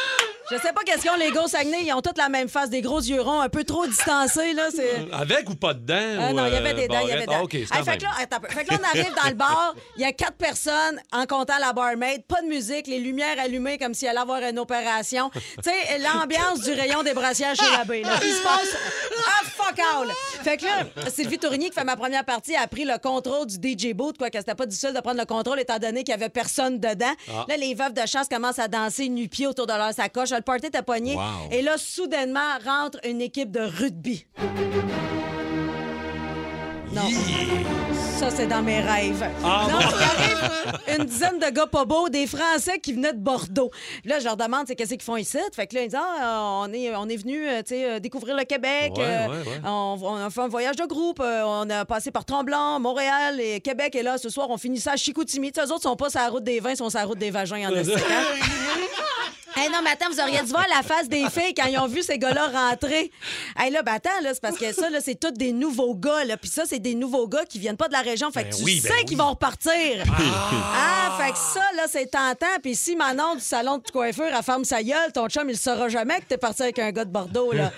[0.51, 1.83] Je sais pas qu'est-ce qu'ils ont, les gars au Saguenay.
[1.85, 4.63] Ils ont toutes la même face, des gros yeux ronds, un peu trop distancés, là.
[4.75, 5.07] C'est...
[5.13, 6.17] Avec ou pas dedans?
[6.19, 7.25] Ah ou, non, il y avait euh, des dents, il y avait barrette?
[7.25, 7.39] des dents.
[7.39, 8.47] Ah, OK, c'est Hey, quand fait, que là, attends un peu.
[8.49, 11.57] Fait que là, on arrive dans le bar, il y a quatre personnes en comptant
[11.59, 15.29] la barmaid, pas de musique, les lumières allumées comme s'il allait avoir une opération.
[15.33, 18.03] tu sais, l'ambiance du rayon des brassières chez l'abbé.
[18.05, 18.75] Il se passe
[19.17, 20.11] ah fuck all.
[20.43, 23.55] Fait que là, Sylvie Tourigny, qui fait ma première partie, a pris le contrôle du
[23.55, 26.15] DJ booth, quoi, que c'était pas difficile de prendre le contrôle étant donné qu'il y
[26.15, 27.13] avait personne dedans.
[27.29, 27.45] Ah.
[27.47, 30.31] Là, les veuves de chasse commencent à danser nu-pieds autour de leur sacoche.
[30.31, 31.15] Le party était pogné.
[31.15, 31.51] Wow.
[31.51, 34.25] Et là, soudainement, rentre une équipe de rugby.
[36.93, 37.03] Non.
[38.21, 39.27] Ça, c'est dans mes rêves.
[39.43, 43.17] Ah, non, il arrive une dizaine de gars pas beaux, des Français qui venaient de
[43.19, 43.71] Bordeaux.
[44.05, 45.39] Là, je leur demande, c'est qu'est-ce qu'ils font ici?
[45.55, 47.99] Fait que là, ils disent, ah, on est, on est venu, euh, tu sais, euh,
[47.99, 48.91] découvrir le Québec.
[48.95, 49.61] Ouais, euh, ouais, ouais.
[49.65, 51.19] On, on a fait un voyage de groupe.
[51.19, 53.95] euh, on a passé par Tremblant, Montréal et Québec.
[53.95, 55.51] Et là, ce soir, on finit ça à Chicoutimi.
[55.51, 57.05] Tu sais, eux autres sont pas sur la route des vins, ils sont sur la
[57.05, 57.81] route des vagins en hein?
[59.55, 61.87] Hey, non, mais attends, vous auriez dû voir la face des filles quand ils ont
[61.87, 63.11] vu ces gars-là rentrer.
[63.57, 66.23] Hey, là, ben attends, là, c'est parce que ça, là, c'est tous des nouveaux gars,
[66.23, 66.37] là.
[66.37, 68.31] Puis ça, c'est des nouveaux gars qui viennent pas de la région.
[68.31, 69.05] Fait que Ben tu oui, sais ben oui.
[69.05, 70.03] qu'ils vont repartir.
[70.73, 71.17] Ah!
[71.21, 72.47] fait que ça, là, c'est tentant.
[72.63, 75.89] Puis si Manon du salon de coiffure, elle ferme sa gueule, ton chum, il saura
[75.89, 77.71] jamais que t'es parti avec un gars de Bordeaux, là.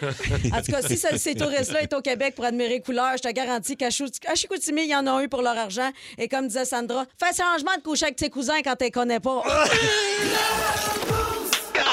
[0.54, 3.24] En tout cas, si ce- ces touristes-là sont au Québec pour admirer les couleurs, je
[3.24, 5.90] te garantis qu'à à Chicoutimi, ils en ont eu pour leur argent.
[6.18, 9.42] Et comme disait Sandra, fais changement de coucher avec tes cousins quand t'es connais pas.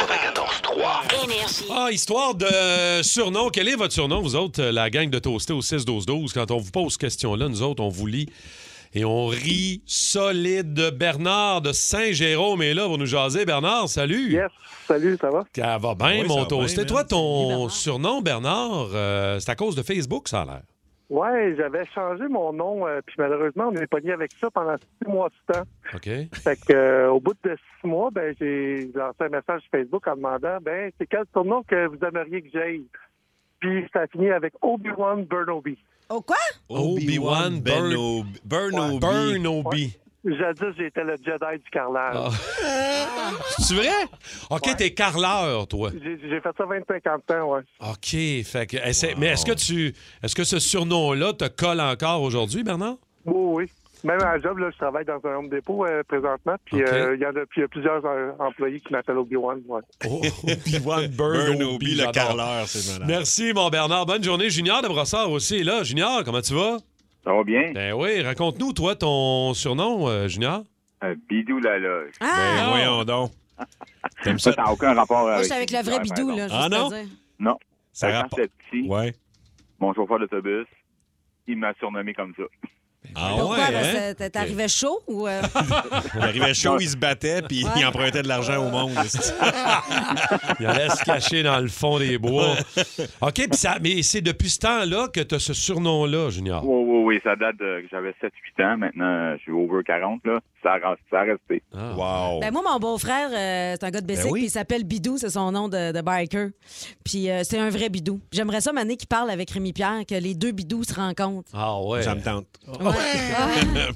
[0.01, 1.25] 94.3.
[1.25, 1.65] Énergie.
[1.71, 3.51] Ah, histoire de surnom.
[3.51, 6.33] Quel est votre surnom, vous autres, euh, la gang de Toasté au 6-12-12?
[6.33, 8.29] Quand on vous pose cette question-là, nous autres, on vous lit
[8.95, 10.93] et on rit solide.
[10.97, 13.45] Bernard de Saint-Jérôme est là pour nous jaser.
[13.45, 14.33] Bernard, salut.
[14.33, 14.51] Yes,
[14.89, 15.45] salut, ça va?
[15.55, 16.87] Ça va bien, Oui, mon Toasté.
[16.87, 20.63] Toi, ton surnom, Bernard, euh, c'est à cause de Facebook, ça a l'air.
[21.11, 25.09] Ouais, j'avais changé mon nom, euh, puis malheureusement, on est pogné avec ça pendant six
[25.09, 25.65] mois de temps.
[25.93, 26.05] OK?
[26.05, 30.07] Fait que, euh, au bout de six mois, ben, j'ai lancé un message sur Facebook
[30.07, 32.87] en demandant, ben, c'est quel surnom que vous aimeriez que j'aille?
[33.59, 35.77] Puis ça a fini avec Obi-Wan Burnobi.
[36.11, 36.37] Oh, quoi?
[36.69, 38.41] Obi-Wan Burnobi.
[38.45, 39.99] Burnobi.
[40.25, 42.17] Jadis, j'étais le Jedi du carrelage.
[42.17, 42.31] Ah.
[43.59, 43.89] C'est vrai?
[44.51, 45.91] OK, t'es carleur, toi.
[45.93, 47.61] J'ai fait ça 25 ans, ouais.
[47.81, 48.45] OK.
[48.45, 52.97] Fait que, Mais est-ce que tu est-ce que ce surnom-là te colle encore aujourd'hui, Bernard?
[53.25, 53.71] Oui, oui.
[54.03, 57.15] Même à la job, là, je travaille dans un home dépôt euh, présentement, puis euh,
[57.17, 59.83] il y en a, puis il y a plusieurs euh, employés qui m'appellent Obi-Wan, ouais.
[60.09, 62.13] Oh, Obi-Wan Burnobi, le j'adore.
[62.13, 63.09] carreleur, c'est malade.
[63.09, 64.07] Merci, mon Bernard.
[64.07, 64.49] Bonne journée.
[64.49, 65.83] Junior de Brossard aussi est là.
[65.83, 66.79] Junior, comment tu vas?
[67.25, 67.73] Ça va bien?
[67.73, 70.63] Ben oui, raconte-nous, toi, ton surnom, euh, Junior.
[71.05, 72.13] Euh, Bidou la loge.
[72.21, 72.67] Ben, Ah!
[72.71, 73.31] voyons donc.
[74.23, 74.53] T'aimes Ça?
[74.53, 74.63] ça?
[74.63, 75.45] n'a aucun rapport Moi, avec...
[75.45, 76.47] j'étais avec le vrai bidou, là.
[76.51, 76.89] Ah, juste non?
[76.89, 76.99] dire.
[77.39, 77.59] Non.
[77.93, 79.15] Ça j'étais petit, Ouais.
[79.79, 80.67] mon chauffeur d'autobus,
[81.47, 82.45] il m'a surnommé comme ça.
[83.15, 83.57] Ah Pourquoi?
[83.59, 84.15] ouais, Parce hein?
[84.19, 85.27] que T'arrivais chaud ou.
[85.27, 85.41] euh?
[86.15, 87.71] Il arrivait chaud, il se battait, puis Ouais.
[87.77, 88.93] il empruntait de l'argent au monde.
[90.61, 92.55] Il allait se cacher dans le fond des bois.
[93.21, 96.63] OK, puis ça, mais c'est depuis ce temps-là que tu as ce surnom-là, Junior?
[96.67, 97.85] Oui, oui, oui, ça date de...
[97.91, 98.11] J'avais
[98.59, 100.39] 7-8 ans, maintenant je suis over 40, là.
[100.63, 101.63] Ça a, ça a resté.
[101.75, 101.95] Ah.
[102.35, 102.41] Wow.
[102.41, 104.41] Ben moi, mon beau-frère, euh, c'est un gars de Bessic, Ben oui.
[104.41, 106.49] puis il s'appelle Bidou, c'est son nom de, de biker.
[107.03, 108.21] Puis euh, c'est un vrai Bidou.
[108.31, 111.49] J'aimerais ça, Mané, qui parle avec Rémi Pierre, que les deux Bidous se rencontrent.
[111.55, 112.03] Ah ouais.
[112.03, 112.45] Ça me tente.
[112.69, 112.90] Ouais.
[112.97, 113.49] Ah.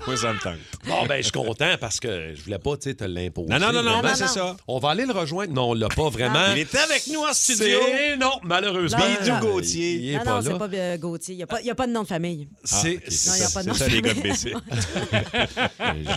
[0.06, 0.58] Moi, ça me tente.
[0.86, 3.48] Bon, ben, je suis content parce que je voulais pas, tu sais, te l'imposer.
[3.48, 4.56] Non, non, non, non, ben, c'est ça.
[4.68, 5.52] On va aller le rejoindre.
[5.52, 6.52] Non, on l'a pas vraiment.
[6.54, 7.78] Il était avec nous en studio.
[7.86, 8.16] C'est...
[8.16, 8.98] Non, malheureusement.
[8.98, 9.40] Non, Bidou non.
[9.52, 9.92] Gauthier.
[9.94, 10.42] Il est non, pas non, là.
[10.52, 11.34] c'est pas euh, Gauthier.
[11.34, 12.48] Il n'y a, pas- il y a pas de nom de famille.
[12.64, 13.02] C'est, ok.
[13.26, 14.32] Non, il y a pas de nom C'est ça, les gars de famille.
[14.32, 14.54] BC.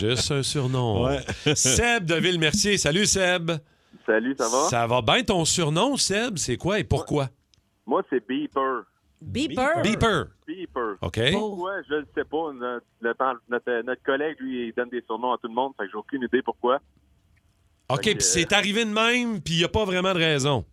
[0.08, 1.04] juste un surnom.
[1.06, 1.54] Ouais.
[1.54, 2.78] Seb de Ville-Mercier.
[2.78, 3.52] Salut, Seb.
[4.06, 4.68] Salut, ça va?
[4.70, 6.38] Ça va bien ton surnom, Seb?
[6.38, 7.28] C'est quoi et pourquoi?
[7.86, 8.82] Moi, c'est Beeper.
[9.20, 9.82] Beeper.
[9.82, 10.28] Beeper.
[10.46, 10.96] Beeper.
[11.00, 11.20] OK.
[11.32, 11.82] Pourquoi?
[11.88, 12.52] Je ne sais pas.
[12.52, 15.98] Notre, notre- collègue, lui, il donne des surnoms à tout le monde, fait que j'ai
[15.98, 16.80] aucune idée pourquoi.
[17.90, 20.64] OK, puis c'est arrivé de même, puis il n'y a pas vraiment de raison.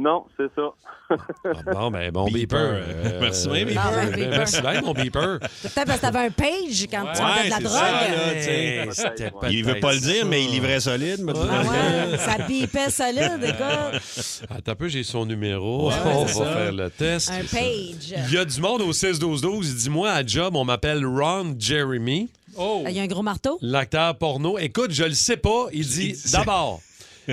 [0.00, 0.70] Non, c'est ça.
[1.10, 2.40] Ah, bon, ben, bon Beeper.
[2.58, 2.82] Beeper.
[2.88, 3.82] Euh, Merci bien, Beeper.
[3.84, 4.38] Ah, ben, ben, Beeper.
[4.38, 5.38] merci bien, mon Beeper.
[5.60, 8.92] C'est peut-être parce que t'avais un page quand tu vendais de la drogue.
[8.92, 9.48] ça, là.
[9.50, 10.24] Hey, Il veut pas le dire, ça.
[10.24, 11.26] mais il livrait solide.
[11.28, 11.32] Ah
[11.62, 11.68] dit.
[11.68, 14.46] ouais, ça bipait solide, écoute.
[14.50, 15.88] Attends un peu, j'ai son numéro.
[15.90, 16.44] Ouais, on va ça.
[16.52, 17.30] faire le test.
[17.30, 18.14] Un page.
[18.28, 19.74] Il y a du monde au 16-12-12.
[19.74, 22.30] Dis-moi, à job, on m'appelle Ron Jeremy.
[22.56, 22.84] Oh!
[22.88, 23.58] Il y a un gros marteau.
[23.62, 24.58] L'acteur porno.
[24.58, 25.66] Écoute, je le sais pas.
[25.72, 26.80] Il dit Il dit- d'abord,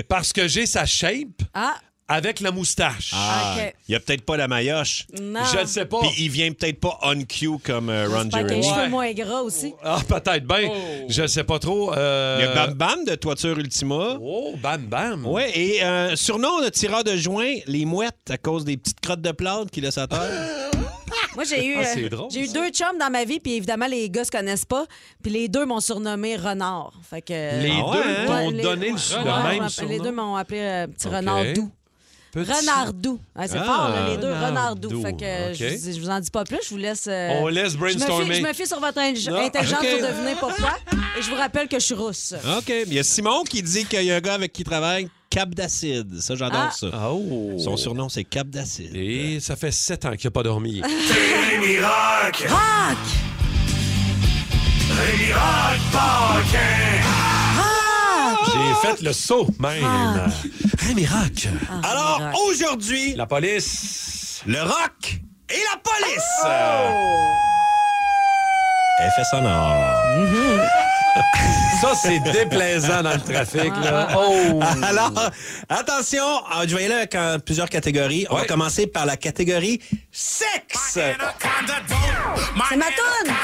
[0.08, 1.28] parce que j'ai sa shape.
[1.54, 1.74] Ah,
[2.08, 3.10] avec la moustache.
[3.14, 3.74] Ah, OK.
[3.88, 5.06] Il a peut-être pas la maillotche.
[5.20, 5.40] Non.
[5.52, 6.00] Je ne sais pas.
[6.00, 8.62] Puis il vient peut-être pas on cue comme euh, Ron J'espère Jeremy.
[8.66, 8.88] cheveux Ouais.
[8.88, 9.74] moins gras aussi.
[9.84, 10.70] Ah, peut-être bien.
[11.08, 11.92] Je ne sais pas trop.
[11.94, 14.16] euh, Il y a Bam Bam de Toiture Ultima.
[14.20, 15.26] Oh, bam, bam.
[15.26, 19.20] Oui, et euh, surnom de tireur de joint, les mouettes, à cause des petites crottes
[19.20, 20.20] de plâtre qu'il laisse à terre.
[21.34, 23.54] Moi, j'ai eu, Ah, c'est euh, drôle, j'ai eu deux chums dans ma vie, puis
[23.54, 24.86] évidemment, les gars se connaissent pas.
[25.22, 26.92] Puis les deux m'ont surnommé Renard.
[27.08, 28.26] Fait que, Les Ah ouais, deux hein?
[28.26, 29.90] t'ont les- donné le, ouais, le ouais, même surnom.
[29.90, 31.08] Les deux m'ont appelé euh, Petit.
[31.08, 31.70] Renard Doux.
[32.32, 33.18] Petit- Renard Doux.
[33.36, 34.28] Ouais, c'est Ah, fort, là, les deux.
[34.28, 34.88] Renard Renard Doux.
[34.88, 36.58] Doux, Fait que je, vous, je vous en dis pas plus.
[36.62, 37.06] Je vous laisse.
[37.08, 38.34] euh, On laisse je me, fie, brainstormer.
[38.34, 39.38] je me fie sur votre intelligence
[39.80, 40.76] pour deviner pourquoi.
[41.18, 42.34] Et je vous rappelle que je suis rousse.
[42.58, 42.72] OK.
[42.86, 45.08] Il y a Simon qui dit qu'il y a un gars avec qui il travaille,
[45.30, 46.20] Cap d'acide.
[46.20, 46.70] Ça, j'adore Ah.
[46.70, 46.86] ça.
[47.10, 47.56] Oh.
[47.58, 48.94] Son surnom, c'est Cap d'acide.
[48.94, 50.82] Et ça fait sept ans qu'il n'a pas dormi.
[51.50, 52.46] Rémi Rock!
[52.48, 52.98] Rock!
[54.90, 56.56] Rémi Rock!
[58.46, 60.30] J'ai fait le saut même.
[60.94, 61.48] Rock.
[61.84, 62.34] Alors, Rock.
[62.48, 64.42] aujourd'hui, La police.
[64.46, 65.20] le rock
[65.50, 66.46] et la police.
[69.00, 69.76] Effet sonore.
[71.82, 73.70] Ça, c'est déplaisant dans le trafic.
[73.84, 74.08] Là.
[74.16, 74.60] Oh.
[74.82, 75.12] Alors,
[75.68, 78.26] attention, euh, je vais y aller avec euh, plusieurs catégories.
[78.30, 80.94] On va commencer par la catégorie sexe.
[80.94, 81.16] C'est
[82.76, 83.34] ma toune!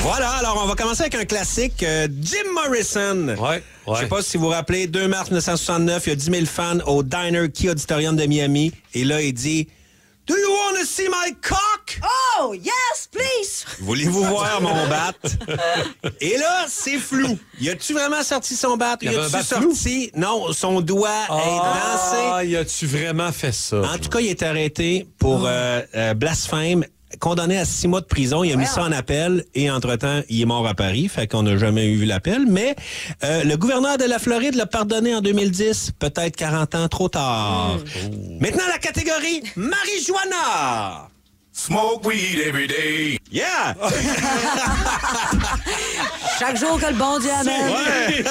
[0.00, 3.34] Voilà, alors on va commencer avec un classique, euh, Jim Morrison.
[3.38, 6.24] Ouais, Je sais pas si vous vous rappelez, 2 mars 1969, il y a 10
[6.24, 8.72] 000 fans au Diner Key Auditorium de Miami.
[8.94, 9.68] Et là, il dit
[10.26, 12.00] Do you want to see my cock?
[12.38, 13.66] Oh, yes, please!
[13.80, 15.12] Voulez-vous voir mon bat?
[16.20, 17.38] Et là, c'est flou.
[17.60, 18.96] Y a-tu vraiment sorti son bat?
[19.02, 19.74] Y a-tu flou?
[19.74, 20.10] sorti?
[20.14, 22.30] Non, son doigt est lancé.
[22.32, 23.82] Ah, y a-tu vraiment fait ça?
[23.82, 26.86] En tout cas, il est arrêté pour euh, euh, blasphème,
[27.24, 28.44] condamné à six mois de prison.
[28.44, 31.42] Il a mis ça en appel et entre-temps, il est mort à Paris, fait qu'on
[31.42, 32.44] n'a jamais eu l'appel.
[32.46, 32.76] Mais
[33.24, 37.78] euh, le gouverneur de la Floride l'a pardonné en 2010, peut-être 40 ans trop tard.
[38.40, 41.13] Maintenant, la catégorie marijuana.
[41.56, 43.16] Smoke weed every day.
[43.30, 43.74] Yeah!
[46.40, 48.24] Chaque jour que le bon Dieu amène.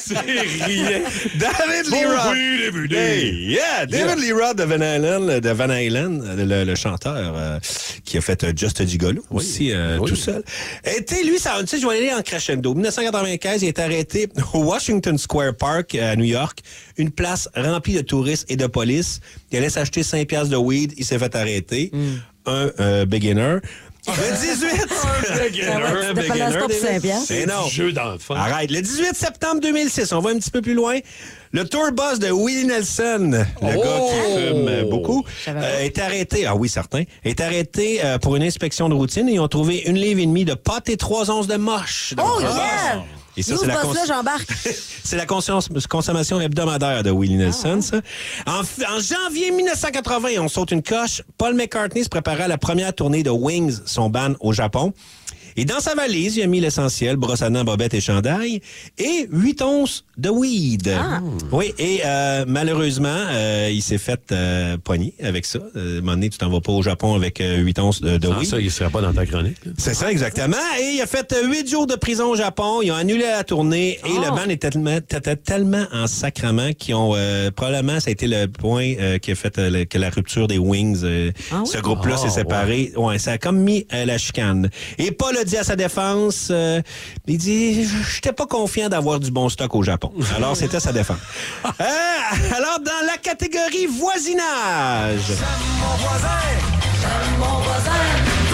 [0.00, 1.00] c'est rien.
[1.38, 2.32] David Lee Smoke Roth.
[2.34, 2.96] weed every day.
[3.20, 7.60] Hey, yeah, David Lee Roth de Van Halen, de Van Halen le, le chanteur euh,
[8.04, 10.08] qui a fait euh, Just a Gigolo aussi euh, Oui.
[10.10, 10.42] tout seul.
[10.84, 12.74] était lui, ça, tu sais, je vais aller en crescendo.
[12.74, 16.58] 1995, il est arrêté au Washington Square Park à New York,
[16.96, 19.20] une place remplie de touristes et de police.
[19.52, 21.92] Il allait s'acheter 5 piastres de weed, il s'est fait arrêter.
[22.46, 23.56] Un euh, beginner.
[24.08, 24.86] Le 18...
[25.30, 26.28] Un beginner.
[26.28, 27.66] Pas là, c'est non.
[27.68, 28.34] Jeu d'enfant.
[28.34, 28.70] Arrête.
[28.70, 30.98] Le 18 septembre 2006, on va un petit peu plus loin.
[31.52, 33.82] Le tour boss de Willie Nelson, le Oh!
[33.82, 36.46] gars qui fume beaucoup, euh, est arrêté.
[36.46, 37.02] Ah oui, certain.
[37.24, 40.26] Est arrêté euh, pour une inspection de routine et ils ont trouvé une livre et
[40.26, 42.14] demie de pâte et trois onces de moche.
[42.16, 43.04] dans Oh, le yeah!
[43.36, 43.92] Et ça, c'est ce la, cons-
[45.26, 48.00] conscience- consommation hebdomadaire de Willie Nelson, ça.
[48.46, 51.22] En, f- en janvier 1980, on saute une coche.
[51.38, 54.92] Paul McCartney se préparait à la première tournée de Wings, son band au Japon.
[55.56, 58.60] Et dans sa valise, il a mis l'essentiel, brosse à dents, bobette et chandail,
[58.98, 60.90] et 8 onces de weed.
[61.52, 65.58] Oui, et euh, malheureusement, euh, il s'est fait euh, pogner avec ça.
[65.76, 68.00] Euh, à un moment donné, tu t'en vas pas au Japon avec euh, 8 onces
[68.00, 68.48] de, de Sans weed.
[68.48, 69.56] ça, il serait pas dans ta chronique.
[69.78, 70.56] C'est ça, exactement.
[70.80, 72.80] Et il a fait euh, huit jours de prison au Japon.
[72.82, 73.98] Ils ont annulé la tournée.
[74.04, 77.12] Et le band était tellement, était tellement en sacrement qu'ils ont...
[77.14, 80.10] euh, probablement, ça a été le point euh, qui a fait euh, le- que la
[80.10, 81.00] rupture des Wings.
[81.04, 81.70] euh, Ah oui?
[81.72, 82.92] Ce groupe-là Ah, s'est séparé.
[82.96, 83.18] Ouais.
[83.18, 84.70] ça a comme mis euh, la chicane.
[84.98, 86.80] Et Paul a dit à sa défense, euh,
[87.26, 90.12] il dit, j'étais pas confiant d'avoir du bon stock au Japon.
[90.36, 91.18] Alors, c'était sa défense.
[91.80, 95.32] Euh, alors, dans la catégorie voisinage...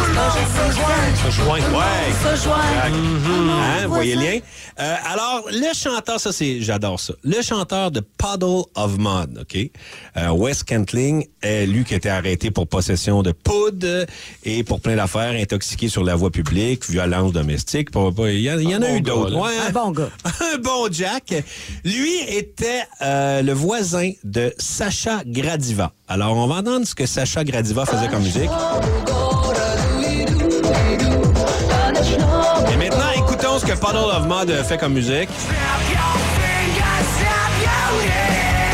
[0.02, 1.56] Ça joint.
[1.56, 2.36] Ouais.
[2.42, 2.54] Joint.
[2.56, 4.38] Hein, vous voyez le lien?
[4.80, 7.12] Euh, alors, le chanteur, ça c'est, j'adore ça.
[7.22, 9.70] Le chanteur de Puddle of Mud, OK?
[10.16, 14.06] Euh, Wes Kentling, euh, lui qui a été arrêté pour possession de poudre
[14.44, 17.90] et pour plein d'affaires, intoxiqué sur la voie publique, violence domestique.
[17.94, 19.36] Il y, en- il y en a bon eu d'autres.
[19.36, 20.08] Ouais, Un bon gars.
[20.54, 21.34] un bon Jack.
[21.84, 25.92] Lui était euh, le voisin de Sacha Gradiva.
[26.08, 28.50] Alors, on va entendre ce que Sacha Gradiva faisait comme musique.
[33.58, 35.28] Ce que Puddle of Mud fait comme musique.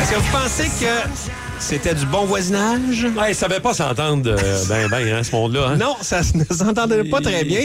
[0.01, 3.05] Est-ce que vous pensez que c'était du bon voisinage?
[3.17, 5.69] Ouais, il savait pas s'entendre euh, ben, ben, hein, ce monde-là.
[5.69, 5.77] Hein?
[5.77, 7.61] Non, ça ne s'entendait pas très bien.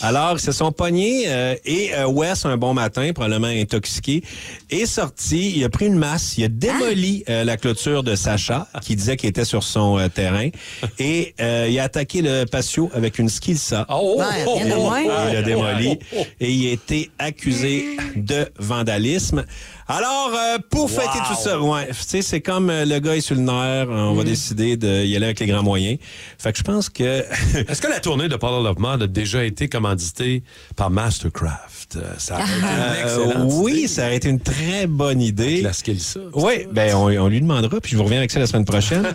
[0.00, 4.22] Alors, ils se sont pognés euh, et euh, Wes, un bon matin, probablement intoxiqué,
[4.70, 5.52] est sorti.
[5.56, 9.16] Il a pris une masse, il a démoli euh, la clôture de Sacha, qui disait
[9.16, 10.48] qu'il était sur son euh, terrain,
[10.98, 13.86] et euh, il a attaqué le patio avec une skilsa.
[13.88, 16.26] Oh, Ouais, oh, oh, oh, Il l'a oh, démoli oh, oh.
[16.40, 19.44] et il a été accusé de vandalisme.
[19.86, 20.88] Alors, euh, pour Wow.
[20.88, 23.88] fêter tout ça, ouais, tu sais, c'est comme euh, le gars est sur le nerf,
[23.90, 25.98] on va décider d'y aller avec les grands moyens.
[26.38, 27.02] Fait que je pense que...
[27.68, 30.42] Est-ce que la tournée de Paul of Mod a déjà été commanditée
[30.74, 31.96] par Mastercraft?
[31.96, 33.88] Euh, Ça une Euh, excellente oui, idée.
[33.88, 35.60] ça aurait été une très bonne idée.
[35.60, 36.20] La skill ça.
[36.32, 39.14] Oui, ben on, on lui demandera, puis je vous reviens avec ça la semaine prochaine.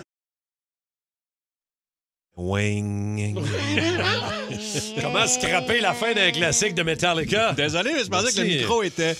[2.36, 3.34] Wing.
[5.02, 7.52] Comment scraper la fin d'un classique de Metallica?
[7.54, 9.14] Désolé, mais je pensais que le micro était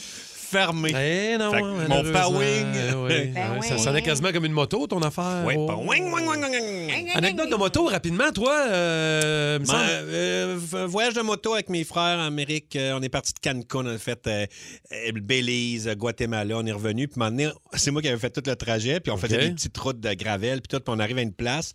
[0.51, 0.91] fermé.
[0.95, 2.67] Eh non, Fait que mon malheureusement, powing.
[2.75, 3.81] eh oui, Ben ouais, Ça oui.
[3.83, 5.43] sonnait quasiment comme une moto, ton affaire.
[5.47, 5.67] Oui, Oh.
[5.67, 7.11] pas wing, wing, wing, wing, wing.
[7.15, 8.55] Anecdote de moto, rapidement, toi.
[8.69, 12.77] euh, me Ben, semble- euh, un voyage de moto avec mes frères en Amérique.
[12.77, 14.47] Euh, on est parti de Cancun, on a fait euh,
[14.93, 16.57] euh, Belize, Guatemala.
[16.59, 17.09] On est revenu.
[17.09, 19.01] Puis maintenant, c'est moi qui avais fait tout le trajet.
[19.01, 20.61] Puis on faisait des petites routes de gravel.
[20.63, 21.73] Puis tout, puis on arrive à une place.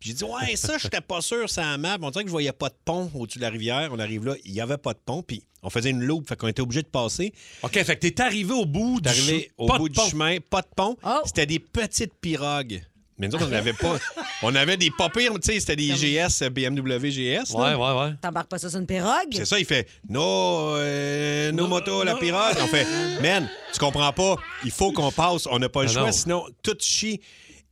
[0.00, 1.96] Puis j'ai dit, ouais, ça, je n'étais pas sûr, ça map.
[2.00, 3.90] On dirait que je voyais pas de pont au-dessus de la rivière.
[3.92, 5.22] On arrive là, il n'y avait pas de pont.
[5.22, 6.28] Puis on faisait une loupe.
[6.28, 7.32] Fait qu'on était obligé de passer.
[7.62, 10.08] OK, fait que t'es arrivé au bout du arrivé au pas de bout du pont.
[10.08, 10.96] chemin, pas de pont.
[11.04, 11.20] Oh.
[11.24, 12.82] C'était des petites pirogues.
[13.20, 13.98] Mais nous autres, on n'avait pas.
[14.44, 17.52] On avait des pas pires, tu sais, c'était des GS, BMW GS.
[17.52, 17.56] là.
[17.56, 18.14] Ouais, ouais, ouais.
[18.22, 19.32] T'embarques pas ça sur une pirogue?
[19.32, 22.54] C'est ça, il fait No, euh, no moto, la pirogue.
[22.62, 22.86] On fait
[23.20, 26.12] Man, tu comprends pas, il faut qu'on passe, on n'a pas le Ah choix, non.
[26.12, 27.20] sinon tout chie.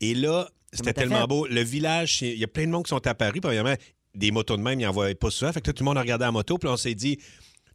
[0.01, 1.27] Et là, c'était tellement fait?
[1.27, 1.47] beau.
[1.47, 3.41] Le village, il y a plein de monde qui sont apparus.
[3.41, 3.75] Premièrement,
[4.15, 5.53] des motos de même, ils n'en voyaient pas souvent.
[5.53, 7.19] Fait que là, tout le monde a regardé la moto, puis on s'est dit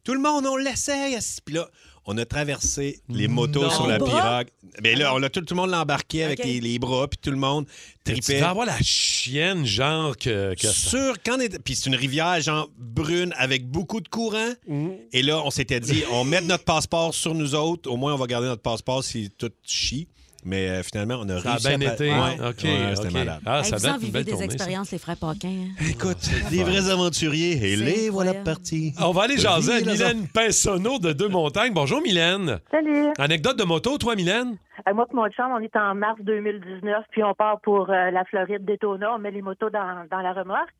[0.03, 1.17] Tout le monde, on l'essaye.
[1.45, 1.67] Puis là,
[2.05, 3.69] on a traversé les motos Non.
[3.69, 4.47] sur la En pirogue.
[4.81, 7.19] Ben là, on a tout, tout le monde l'a embarqué avec les, les bras, puis
[7.21, 7.67] tout le monde
[8.03, 8.39] Tu tripait.
[8.39, 11.37] vas avoir la chienne, genre, que, que ça- Sûr, quand.
[11.63, 14.53] Puis c'est une rivière, genre, brune, avec beaucoup de courant.
[14.67, 14.93] Mhm.
[15.13, 17.87] Et là, on s'était dit, on met notre passeport sur nous autres.
[17.87, 20.07] Au moins, on va garder notre passeport si tout chie.
[20.43, 21.93] Mais euh, finalement, on a Ça a réussi bien à...
[21.93, 22.09] été.
[22.09, 22.49] Ouais.
[22.49, 23.13] OK, Ouais, c'était OK.
[23.13, 23.39] malade.
[23.45, 23.77] Ah, ça
[24.11, 24.53] belle des tournée, ça.
[24.53, 25.47] expériences, les frères Paquin.
[25.49, 25.85] hein?
[25.89, 26.17] Écoute,
[26.49, 27.71] des vrais aventuriers.
[27.71, 28.93] Et les voilà partis.
[28.99, 31.73] On va aller jaser la Mylène Pinsonneau de Deux Montagnes.
[31.73, 32.59] Bonjour, Mylène.
[32.71, 33.07] Salut.
[33.19, 34.57] Anecdote de moto, toi, Mylène?
[34.87, 38.09] Euh, moi et mon chum, on est en mars 2019, puis on part pour euh,
[38.09, 39.13] la Floride Daytona.
[39.13, 40.73] On met les motos dans, dans la remorque.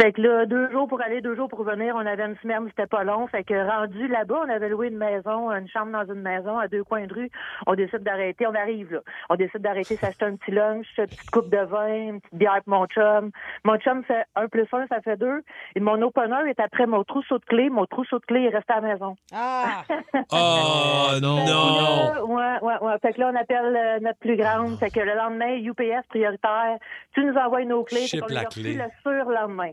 [0.00, 1.96] Fait que là, deux jours pour aller, deux jours pour revenir.
[1.96, 3.26] On avait une semaine, c'était pas long.
[3.26, 6.68] Fait que rendu là-bas, on avait loué une maison, une chambre dans une maison à
[6.68, 7.30] deux coins de rue.
[7.66, 8.46] On décide d'arrêter.
[8.46, 9.00] On arrive là.
[9.28, 12.62] On décide d'arrêter, s'acheter un petit lunch, une petite coupe de vin, une petite bière
[12.64, 13.32] pour mon chum.
[13.64, 15.42] Mon chum fait un plus un, ça fait deux.
[15.74, 17.68] Et mon opener est après mon trousseau de clés.
[17.68, 19.16] Mon trousseau de clés est resté à la maison.
[19.34, 19.82] Ah!
[20.30, 22.24] Oh, non, non.
[22.36, 22.98] Ouais, ouais, ouais.
[23.02, 24.78] Fait que là, on appelle euh, notre plus grande.
[24.78, 26.78] Fait que le lendemain, UPS prioritaire,
[27.14, 28.06] tu nous envoies nos clés.
[28.06, 28.74] Fait la les a reçus clé.
[28.74, 29.72] le surlendemain.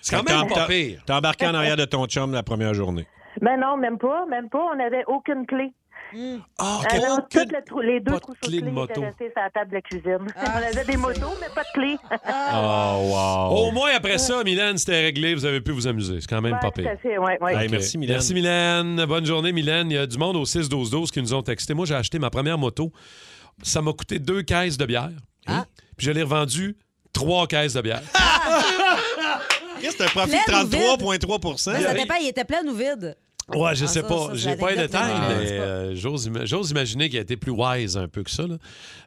[0.00, 1.00] C'est quand même pas pire.
[1.06, 3.06] T'as embarqué en arrière de ton chum la première journée.
[3.40, 4.64] Mais non, même pas, même pas.
[4.72, 5.72] On n'avait aucune clé.
[6.58, 8.92] Ah, Alors, aucune- toutes les, trou- les deux pas de clé de moto.
[8.92, 10.18] étaient restés sur la table de la cuisine.
[10.36, 11.96] on avait des motos, mais pas de clés.
[12.10, 13.68] Oh, wow.
[13.68, 15.34] Au moins, après ça, Mylène, c'était réglé.
[15.34, 16.20] Vous avez pu vous amuser.
[16.22, 16.90] C'est quand même Ouais, pas pire.
[17.02, 17.54] fait, ouais, ouais.
[17.64, 18.16] Hey, merci, Mylène.
[18.16, 19.04] Merci, Mylène.
[19.04, 19.90] Bonne journée, Mylène.
[19.90, 21.74] Il y a du monde au 6-12-12 qui nous ont texté.
[21.74, 22.90] Moi, j'ai acheté ma première moto.
[23.62, 25.10] Ça m'a coûté deux caisses de bière.
[25.46, 25.66] Ah.
[25.98, 26.76] Puis je l'ai revendu
[27.12, 28.00] trois caisses de bière.
[29.80, 33.16] C'est un profit de ou 33,3% Mais ça dépend, il était plein ou vide?
[33.54, 34.28] Ouais, je Ah, sais ça, pas.
[34.34, 37.38] J'ai pas les détails, de Mylène, mais euh, j'ose ima- j'ose imaginer qu'il a été
[37.38, 38.42] plus wise un peu que ça.
[38.46, 38.56] Là.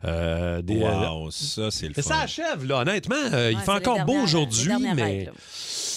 [0.06, 2.02] Euh, des, Wow, ça, c'est le fun.
[2.02, 3.16] ça achève, là, honnêtement.
[3.34, 5.32] euh, il fait encore beau aujourd'hui, mais règles,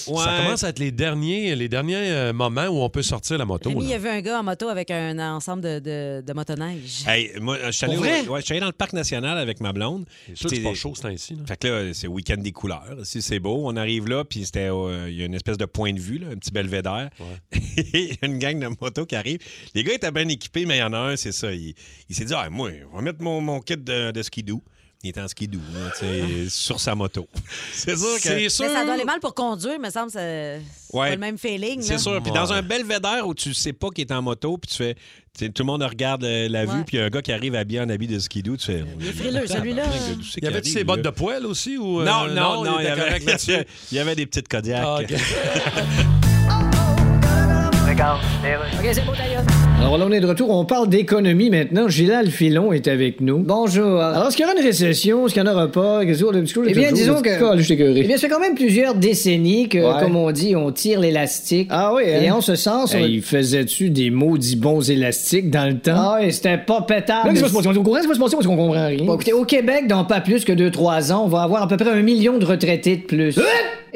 [0.06, 3.44] ça commence à être les derniers, les derniers euh, moments où on peut sortir la
[3.44, 3.68] moto.
[3.70, 7.04] Rémi, il y avait un gars en moto avec un ensemble de, de, de motoneige.
[7.06, 9.60] Hey, moi, je suis allé, au- ouais, je suis allé dans le parc national avec
[9.60, 10.04] ma blonde.
[10.28, 11.34] C'est sûr que c'est Puis, pas chaud, c'est ainsi.
[11.34, 11.42] là.
[11.46, 12.96] Fait que là, c'est week-end des couleurs.
[13.04, 15.64] Si c'est beau, on arrive là, puis c'était, euh, il y a une espèce de
[15.66, 17.10] point de vue, là, un petit belvédère.
[17.76, 19.38] Il y a une gang de motos qui arrive.
[19.74, 21.52] Les gars étaient bien équipés, mais il y en a un, c'est ça.
[21.52, 21.74] Il,
[22.08, 24.62] il s'est dit, ah, moi, on va mettre mon, mon kit de, de skidoo.
[25.04, 25.46] Il était en tu
[26.00, 27.28] sais, sur sa moto.
[27.74, 28.22] c'est sûr que.
[28.22, 28.64] C'est sûr.
[28.66, 30.10] Mais ça doit aller mal pour conduire, me semble.
[30.10, 31.08] C'est c'est Ouais.
[31.08, 31.82] pas le même feeling.
[31.82, 32.22] C'est sûr.
[32.22, 34.96] Puis dans un belvédère où tu sais pas qu'il est en moto, puis tu fais.
[35.36, 36.74] Tout le monde regarde euh, la Ouais.
[36.74, 38.66] vue, puis il y a un gars qui arrive habillé en habit de skidoo, tu
[38.66, 38.84] fais.
[39.00, 39.82] Il est frileux, celui-là.
[40.22, 41.76] C'est Il y arrive, ses bottes de poêle aussi?
[41.76, 43.18] Ou, euh, Non, non, non, il y, avait,
[43.90, 44.82] il y avait des petites Kodiak.
[44.86, 45.12] Ah, ok.
[49.84, 50.48] Alors là, on est de retour.
[50.48, 51.88] On parle d'économie maintenant.
[51.88, 53.40] Gilal Filon est avec nous.
[53.40, 54.00] Bonjour.
[54.00, 55.26] Alors, est-ce qu'il y aura une récession?
[55.26, 56.06] Est-ce qu'il n'y en aura pas?
[56.06, 57.28] Qu'est-ce que Eh bien, disons que-
[57.98, 60.00] Eh bien, ça fait quand même plusieurs décennies que, Ouais.
[60.00, 61.68] comme on dit, on tire l'élastique.
[61.70, 62.22] Ah oui, hein?
[62.22, 62.98] Et en ce sens, on...
[62.98, 65.92] Hey, faisais-tu des maudits bons élastiques dans le temps?
[65.94, 66.86] Ah oui, c'était pas.
[66.88, 67.68] Là, qu'est-ce qui va se passer?
[67.68, 67.96] On est au courant?
[67.96, 68.36] Qu'est-ce qui va se passer?
[68.36, 69.04] Parce qu'on comprend rien.
[69.04, 71.76] Bon, écoutez, au Québec, dans pas plus que 2-3 ans, on va avoir à peu
[71.76, 73.38] près un million de retraités de plus.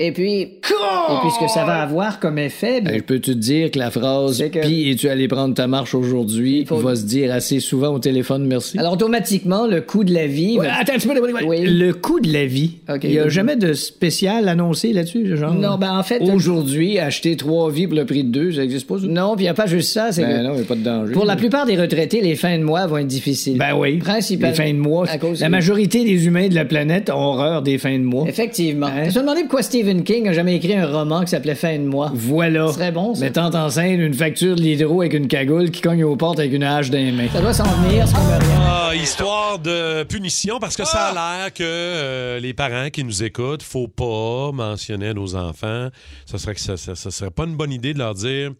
[0.00, 3.30] Et puis, et puis ce que ça va avoir comme effet, ben, je peux te
[3.30, 6.64] dire que la phrase que- Puis es-tu allé prendre ta marche aujourd'hui?
[6.66, 8.78] Faut- va se dire assez souvent au téléphone merci.
[8.78, 10.58] alors automatiquement, le coût de la vie...
[10.58, 11.14] Ouais, va- attends un petit peu,
[11.46, 11.62] oui.
[11.66, 12.72] Le coût de la vie.
[12.88, 13.00] Ok.
[13.04, 15.54] Il n'y a jamais de spécial annoncé là-dessus, genre?
[15.54, 16.20] Non, ben en fait...
[16.22, 19.06] Aujourd'hui, acheter trois vies pour le prix de deux, ça n'existe pas, ça?
[19.06, 20.42] Non, puis il n'y a pas juste ça, c'est Ben que...
[20.46, 21.12] non, il n'y a pas de danger.
[21.12, 23.58] Pour la plupart des retraités, les fins de mois vont être difficiles.
[23.58, 23.98] Ben oui.
[23.98, 24.50] Principalement.
[24.56, 25.08] Les fins de mois.
[25.08, 28.04] À cause La de- majorité des humains de la planète ont horreur des fins de
[28.04, 28.26] mois.
[28.28, 28.86] Effectivement.
[28.86, 29.08] Hein?
[29.10, 31.84] Je me demandais pourquoi Stephen King a jamais écrit un roman qui s'appelait Fin de
[31.84, 32.10] mois.
[32.14, 32.68] Voilà.
[32.68, 33.24] Ce serait bon, ça.
[33.24, 36.52] Mettant en scène une facture de l'hydro avec une cagoule qui cogne aux portes avec
[36.52, 37.28] une hache dans les mains.
[37.32, 38.60] Ça doit s'en venir, c'est comme rien.
[38.60, 43.22] Ah, histoire de punition, parce que ça a l'air que euh, les parents qui nous
[43.22, 45.88] écoutent, faut pas mentionner à nos enfants.
[46.26, 48.52] Ça serait que ça, ça- ça serait pas une bonne idée de leur dire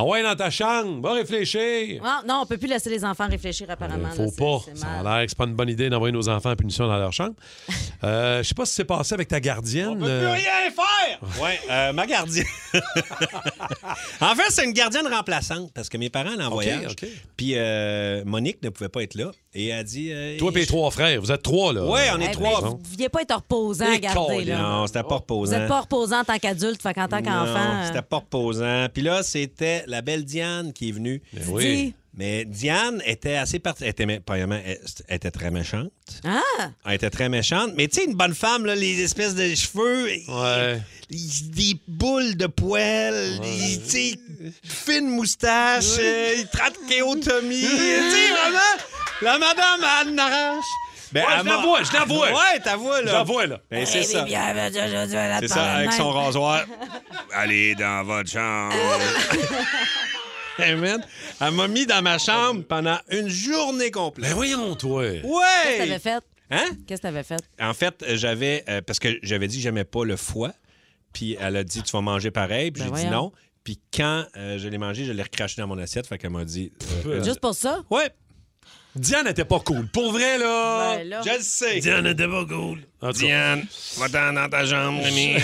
[0.00, 2.00] Ah ouais, dans ta chambre, va réfléchir.
[2.04, 4.10] Ah, non, on peut plus laisser les enfants réfléchir apparemment.
[4.16, 4.30] Euh, faut
[4.60, 4.64] pas.
[4.76, 6.96] Ça a l'air que c'est pas une bonne idée d'envoyer nos enfants en punition dans
[6.98, 7.34] leur chambre.
[8.04, 10.00] Euh, Je sais pas si c'est passé avec ta gardienne.
[10.04, 11.42] euh, rien faire!
[11.42, 12.46] Ouais, euh, ma gardienne.
[14.20, 16.92] en fait, c'est une gardienne remplaçante parce que mes parents l'ont en voyage.
[16.92, 17.04] OK.
[17.36, 19.32] Puis euh, Monique ne pouvait pas être là.
[19.54, 20.12] Et elle a dit.
[20.12, 21.84] euh, Toi et les trois frères, vous êtes trois, là.
[21.86, 22.60] Ouais, on est Eh trois.
[22.60, 24.44] ben, vous ne deviez pas être reposant à Et garder.
[24.44, 24.58] Là.
[24.58, 25.58] Non, c'était pas Vous reposant.
[25.58, 27.44] n'êtes pas reposant en tant qu'adulte, fait qu'en tant qu'enfant.
[27.74, 28.86] Non, euh, c'était pas reposant.
[28.92, 31.22] Puis là, c'était la belle Diane qui est venue.
[31.32, 31.94] Ben oui.
[32.16, 33.84] Mais Diane était assez partie.
[33.84, 35.92] Elle était, mé- premièrement, elle, elle était très méchante.
[36.24, 36.40] Ah!
[36.84, 37.70] Elle était très méchante.
[37.76, 40.80] Mais tu sais, une bonne femme, là, les espèces de cheveux, Ouais.
[41.10, 44.14] il- des boules de poils, il- tu sais,
[44.64, 47.60] fine moustache, euh, il traite kéotomie.
[47.60, 48.82] tu sais, vraiment,
[49.22, 50.64] la madame Anne Arrache.
[51.10, 52.28] Ben, Ouais, elle je la vois, je la vois.
[52.30, 53.06] Ouais, ta voix, là.
[53.10, 53.60] Je la vois, là.
[53.70, 54.22] Ben, c'est Eh, ça.
[54.24, 54.70] bien, ben,
[55.40, 56.64] C'est ça, avec son rasoir.
[57.32, 58.74] Allez dans votre chambre.
[60.58, 61.02] Hey, man,
[61.40, 64.28] Elle m'a mis dans ma chambre pendant une journée complète.
[64.30, 65.02] Ben voyons, toi.
[65.04, 65.78] Qu'est-ce que Ouais!
[65.78, 66.24] t'avais fait?
[66.50, 66.64] Hein?
[66.86, 67.40] Qu'est-ce que t'avais fait?
[67.60, 68.64] En fait, j'avais.
[68.68, 70.52] euh, parce que j'avais dit que j'aimais pas le foie.
[71.14, 72.70] Puis elle a dit, tu vas manger pareil.
[72.70, 73.32] Puis Ben j'ai dit non.
[73.64, 76.06] Puis quand euh, je l'ai mangé, je l'ai recraché dans mon assiette.
[76.06, 76.70] Fait qu'elle m'a dit.
[77.06, 77.80] euh, Juste pour ça?
[77.90, 78.10] Ouais,
[78.94, 79.86] Diane n'était pas cool.
[79.88, 80.96] Pour vrai, là.
[80.96, 81.20] Ben là.
[81.24, 81.78] je le sais.
[81.80, 82.78] Diane n'était pas cool.
[83.00, 83.10] En.
[83.10, 83.64] Diane,
[83.98, 85.36] va-t'en dans ta chambre, Rémi.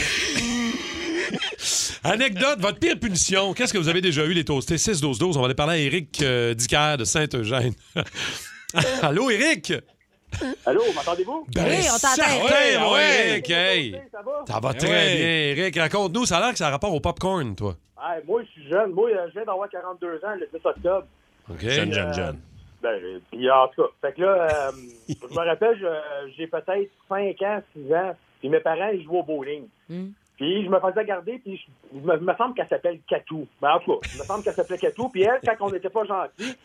[2.05, 3.55] Anecdote, votre pire punition.
[3.55, 4.77] Qu'est-ce que vous avez déjà eu, les toastés?
[4.77, 5.37] 6-12-12.
[5.37, 7.73] On va aller parler à Éric euh, Dicker de Saint-Eugène.
[9.03, 9.73] Allô, Éric?
[10.67, 11.47] Allô, m'entendez-vous?
[11.55, 12.99] Ben, Oui, on t'entend.
[12.99, 13.93] Éric, hey.
[14.13, 14.45] Ça va?
[14.47, 14.73] Ça va?
[14.73, 15.79] Ben très bien, Éric.
[15.79, 17.77] Raconte-nous, ça a l'air que ça a rapport au popcorn, toi.
[18.27, 18.91] Moi, je suis jeune.
[18.91, 21.07] Moi, euh, je viens d'avoir 42 ans le 10 octobre.
[21.51, 21.61] OK?
[21.61, 22.39] Jeune, jeune, jeune.
[22.85, 24.71] Ben, puis en tout cas, fait que là, euh,
[25.09, 25.79] je me rappelle,
[26.37, 29.67] j'ai peut-être 5 ans, 6 ans, puis mes parents, ils jouaient au bowling.
[29.89, 30.09] Hmm.
[30.37, 31.63] Puis je me faisais garder, puis je,
[31.95, 33.47] il me, semble qu'elle s'appelle Katou.
[33.63, 35.09] Ben, en tout cas, il me semble qu'elle s'appelait Katou.
[35.09, 36.57] Puis elle, quand on n'était pas gentils,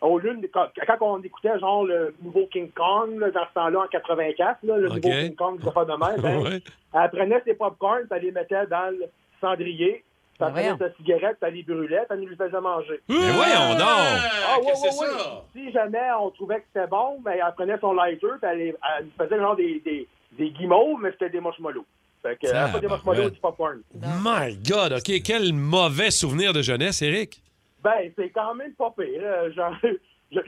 [0.00, 3.54] au lieu de- quand, quand on écoutait genre le nouveau King Kong, là, dans ce
[3.54, 6.62] temps-là, en 84, là, le nouveau King Kong, de pas de même, ben, Ouais.
[6.94, 9.06] elle prenait ses popcorns, elle les mettait dans le
[9.40, 10.04] cendrier,
[10.38, 10.76] Ben voyons.
[10.76, 13.00] prenait sa cigarette, puis elle les brûlait, puis elle nous les faisait manger.
[13.08, 13.80] Mais voyons donc.
[13.88, 14.90] Ah, c'est ouais.
[14.92, 15.42] ça?
[15.54, 18.60] Si jamais on trouvait que c'était bon, ben, elle prenait son lighter, puis elle,
[18.98, 21.84] elle faisait genre des, des, des guimauves, mais c'était des marshmallows.
[22.22, 23.30] Fait que, Ça, pas des ben, marshmallows, ouais.
[23.30, 23.80] du popcorn.
[23.94, 25.22] My God, OK.
[25.24, 27.40] Quel mauvais souvenir de jeunesse, Éric.
[27.82, 29.20] Ben, c'est quand même pas pire.
[29.22, 29.74] euh, genre,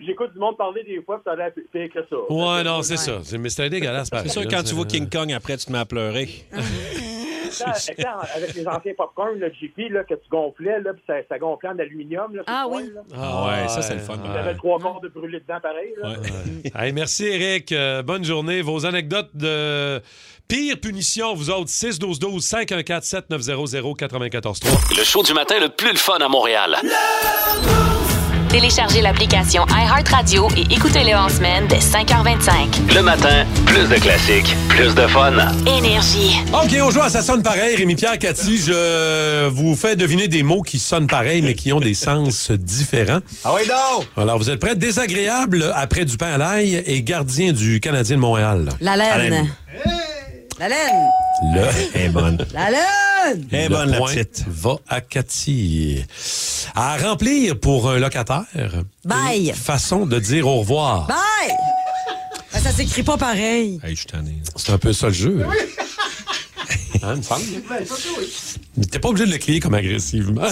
[0.04, 2.16] J'écoute du monde parler des fois, puis ça a pire que ça.
[2.28, 3.20] Ouais, non, c'est ça.
[3.22, 4.10] C'est- Mais c'était dégueulasse.
[4.12, 6.28] C'est sûr, quand tu vois King Kong, après, tu te mets à pleurer.
[8.34, 11.68] Avec les anciens popcorn, le JP, là, que tu gonflais, là, puis ça, ça gonflait
[11.70, 12.34] en aluminium.
[12.36, 12.90] Là, Ah le coin, oui.
[12.94, 13.00] là.
[13.16, 14.14] Ah ouais, ça, c'est le fun.
[14.24, 15.92] Il y avait trois quarts de brûlé dedans, pareil.
[16.02, 16.14] Là.
[16.84, 17.72] Hey, merci, Eric.
[17.72, 18.60] Euh, bonne journée.
[18.62, 20.00] Vos anecdotes de
[20.48, 24.96] pire punition, vous autres, 6-12-12, 514-7900-943.
[24.98, 26.76] Le show du matin le plus le fun à Montréal.
[28.48, 32.94] Téléchargez l'application iHeartRadio et écoutez-le en semaine dès 5h25.
[32.94, 35.34] Le matin, plus de classiques, plus de fun.
[35.66, 36.38] Énergie.
[36.54, 37.76] OK, on joue à Ça sonne pareil.
[37.76, 41.92] Rémi-Pierre, Cathy, je vous fais deviner des mots qui sonnent pareil, mais qui ont des
[41.92, 43.20] sens différents.
[43.44, 43.68] Ah oui!
[44.16, 44.76] Alors, vous êtes prêts?
[44.76, 48.70] Désagréable après du pain à l'ail et gardien du Canadien de Montréal.
[48.80, 49.48] La laine.
[50.58, 51.08] La laine.
[51.54, 52.44] Le, est bonne.
[52.52, 53.46] La laine.
[53.52, 54.44] Est le bonne, la point petite.
[54.48, 56.04] va à Cathy.
[56.74, 58.44] À remplir pour un locataire.
[59.04, 59.48] Bye.
[59.50, 61.06] Une Façon de dire au revoir.
[61.06, 61.54] Bye!
[62.52, 63.78] Ben, ça s'écrit pas pareil.
[63.84, 64.34] Hey, je suis tanné.
[64.56, 65.46] C'est un peu ça le jeu.
[67.00, 67.44] Hein, me semble?
[68.76, 70.42] Mais t'es pas obligé de le crier comme agressivement.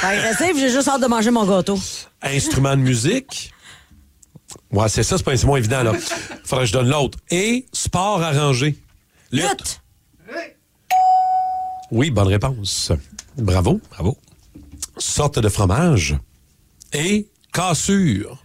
[0.00, 1.78] Pas agressif, j'ai juste hâte de manger mon gâteau.
[2.20, 3.52] Instrument de musique.
[4.72, 5.92] Ouais, c'est ça, c'est pas moins évident, là.
[6.44, 7.18] Faudrait que je donne l'autre.
[7.30, 8.76] Et sport arrangé.
[9.32, 9.80] Lutte.
[11.90, 12.92] Oui, bonne réponse.
[13.36, 13.80] Bravo.
[13.90, 14.16] Bravo.
[14.96, 16.16] Sorte de fromage.
[16.92, 18.42] Et cassure.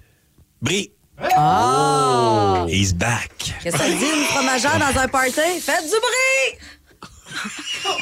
[0.62, 0.92] Brie.
[1.36, 2.66] Ah!
[2.68, 3.32] He's back.
[3.64, 5.60] Qu'est-ce que ça dit, une fromagère dans un party?
[5.62, 6.60] Faites du bruit!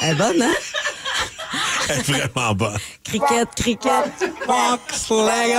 [0.02, 0.54] Elle est bonne, hein?
[1.88, 2.76] Elle est vraiment bonne.
[3.04, 3.90] Cricket, cricket.
[4.48, 5.54] Away.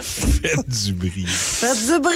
[0.00, 1.26] Faites du bruit.
[1.26, 2.14] Faites du bruit.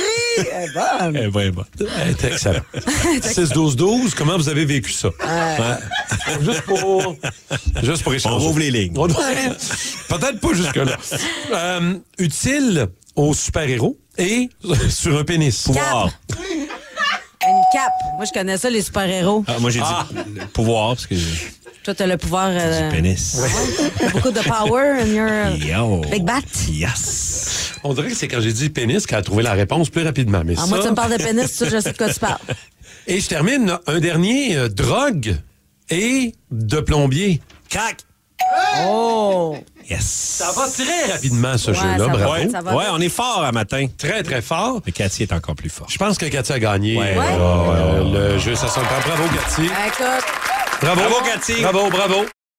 [0.53, 1.17] Elle est bonne.
[1.17, 1.89] Elle est vraiment bonne.
[2.01, 2.65] Elle est excellente.
[2.75, 5.09] 6-12-12, comment vous avez vécu ça?
[5.09, 6.41] Ouais.
[6.43, 7.17] Juste pour.
[7.83, 8.35] Juste pour échanger.
[8.35, 8.95] On rouvre les lignes.
[8.97, 9.23] On doit-
[10.09, 10.97] Peut-être pas jusque-là.
[11.53, 14.49] Euh, utile aux super-héros et
[14.89, 15.63] sur un pénis.
[15.63, 16.11] Pouvoir.
[17.49, 17.93] Une cape.
[18.17, 19.45] Moi, je connais ça, les super-héros.
[19.47, 20.07] Ah, moi, j'ai Ah.
[20.11, 21.15] dit pouvoir parce que
[21.87, 22.49] Toi, t'as le pouvoir.
[22.51, 23.39] euh, pénis.
[23.97, 26.01] t'as beaucoup de power in your Yo.
[26.11, 26.41] big bat.
[26.69, 27.75] Yes.
[27.85, 30.43] On dirait que c'est quand j'ai dit pénis qu'elle a trouvé la réponse plus rapidement.
[30.45, 30.67] Mais Ah, ça...
[30.67, 32.39] moi, tu me parles de pénis, je sais de quoi tu parles.
[33.07, 35.37] Et je termine un dernier euh, drogue
[35.89, 37.41] et de plombier.
[37.71, 37.99] Crac.
[38.85, 39.57] Oh!
[39.89, 40.03] Yes.
[40.41, 42.09] Ça va très rapidement, ce Ouais, jeu-là.
[42.09, 42.35] Bravo.
[42.43, 43.87] vite, ça va Ouais, on est fort à matin.
[43.97, 44.83] Très, très fort.
[44.85, 45.87] Mais Cathy est encore plus fort.
[45.89, 47.15] Je pense que Cathy a gagné Ouais.
[47.17, 47.27] euh, Ouais.
[48.19, 48.57] euh, le jeu.
[48.57, 48.99] Ça sonne pas.
[49.07, 49.67] Bravo, Cathy.
[49.67, 50.66] Écoute.
[50.81, 51.01] Bravo.
[51.01, 51.61] Bravo, Cathy.
[51.63, 52.36] Bravo, bravo.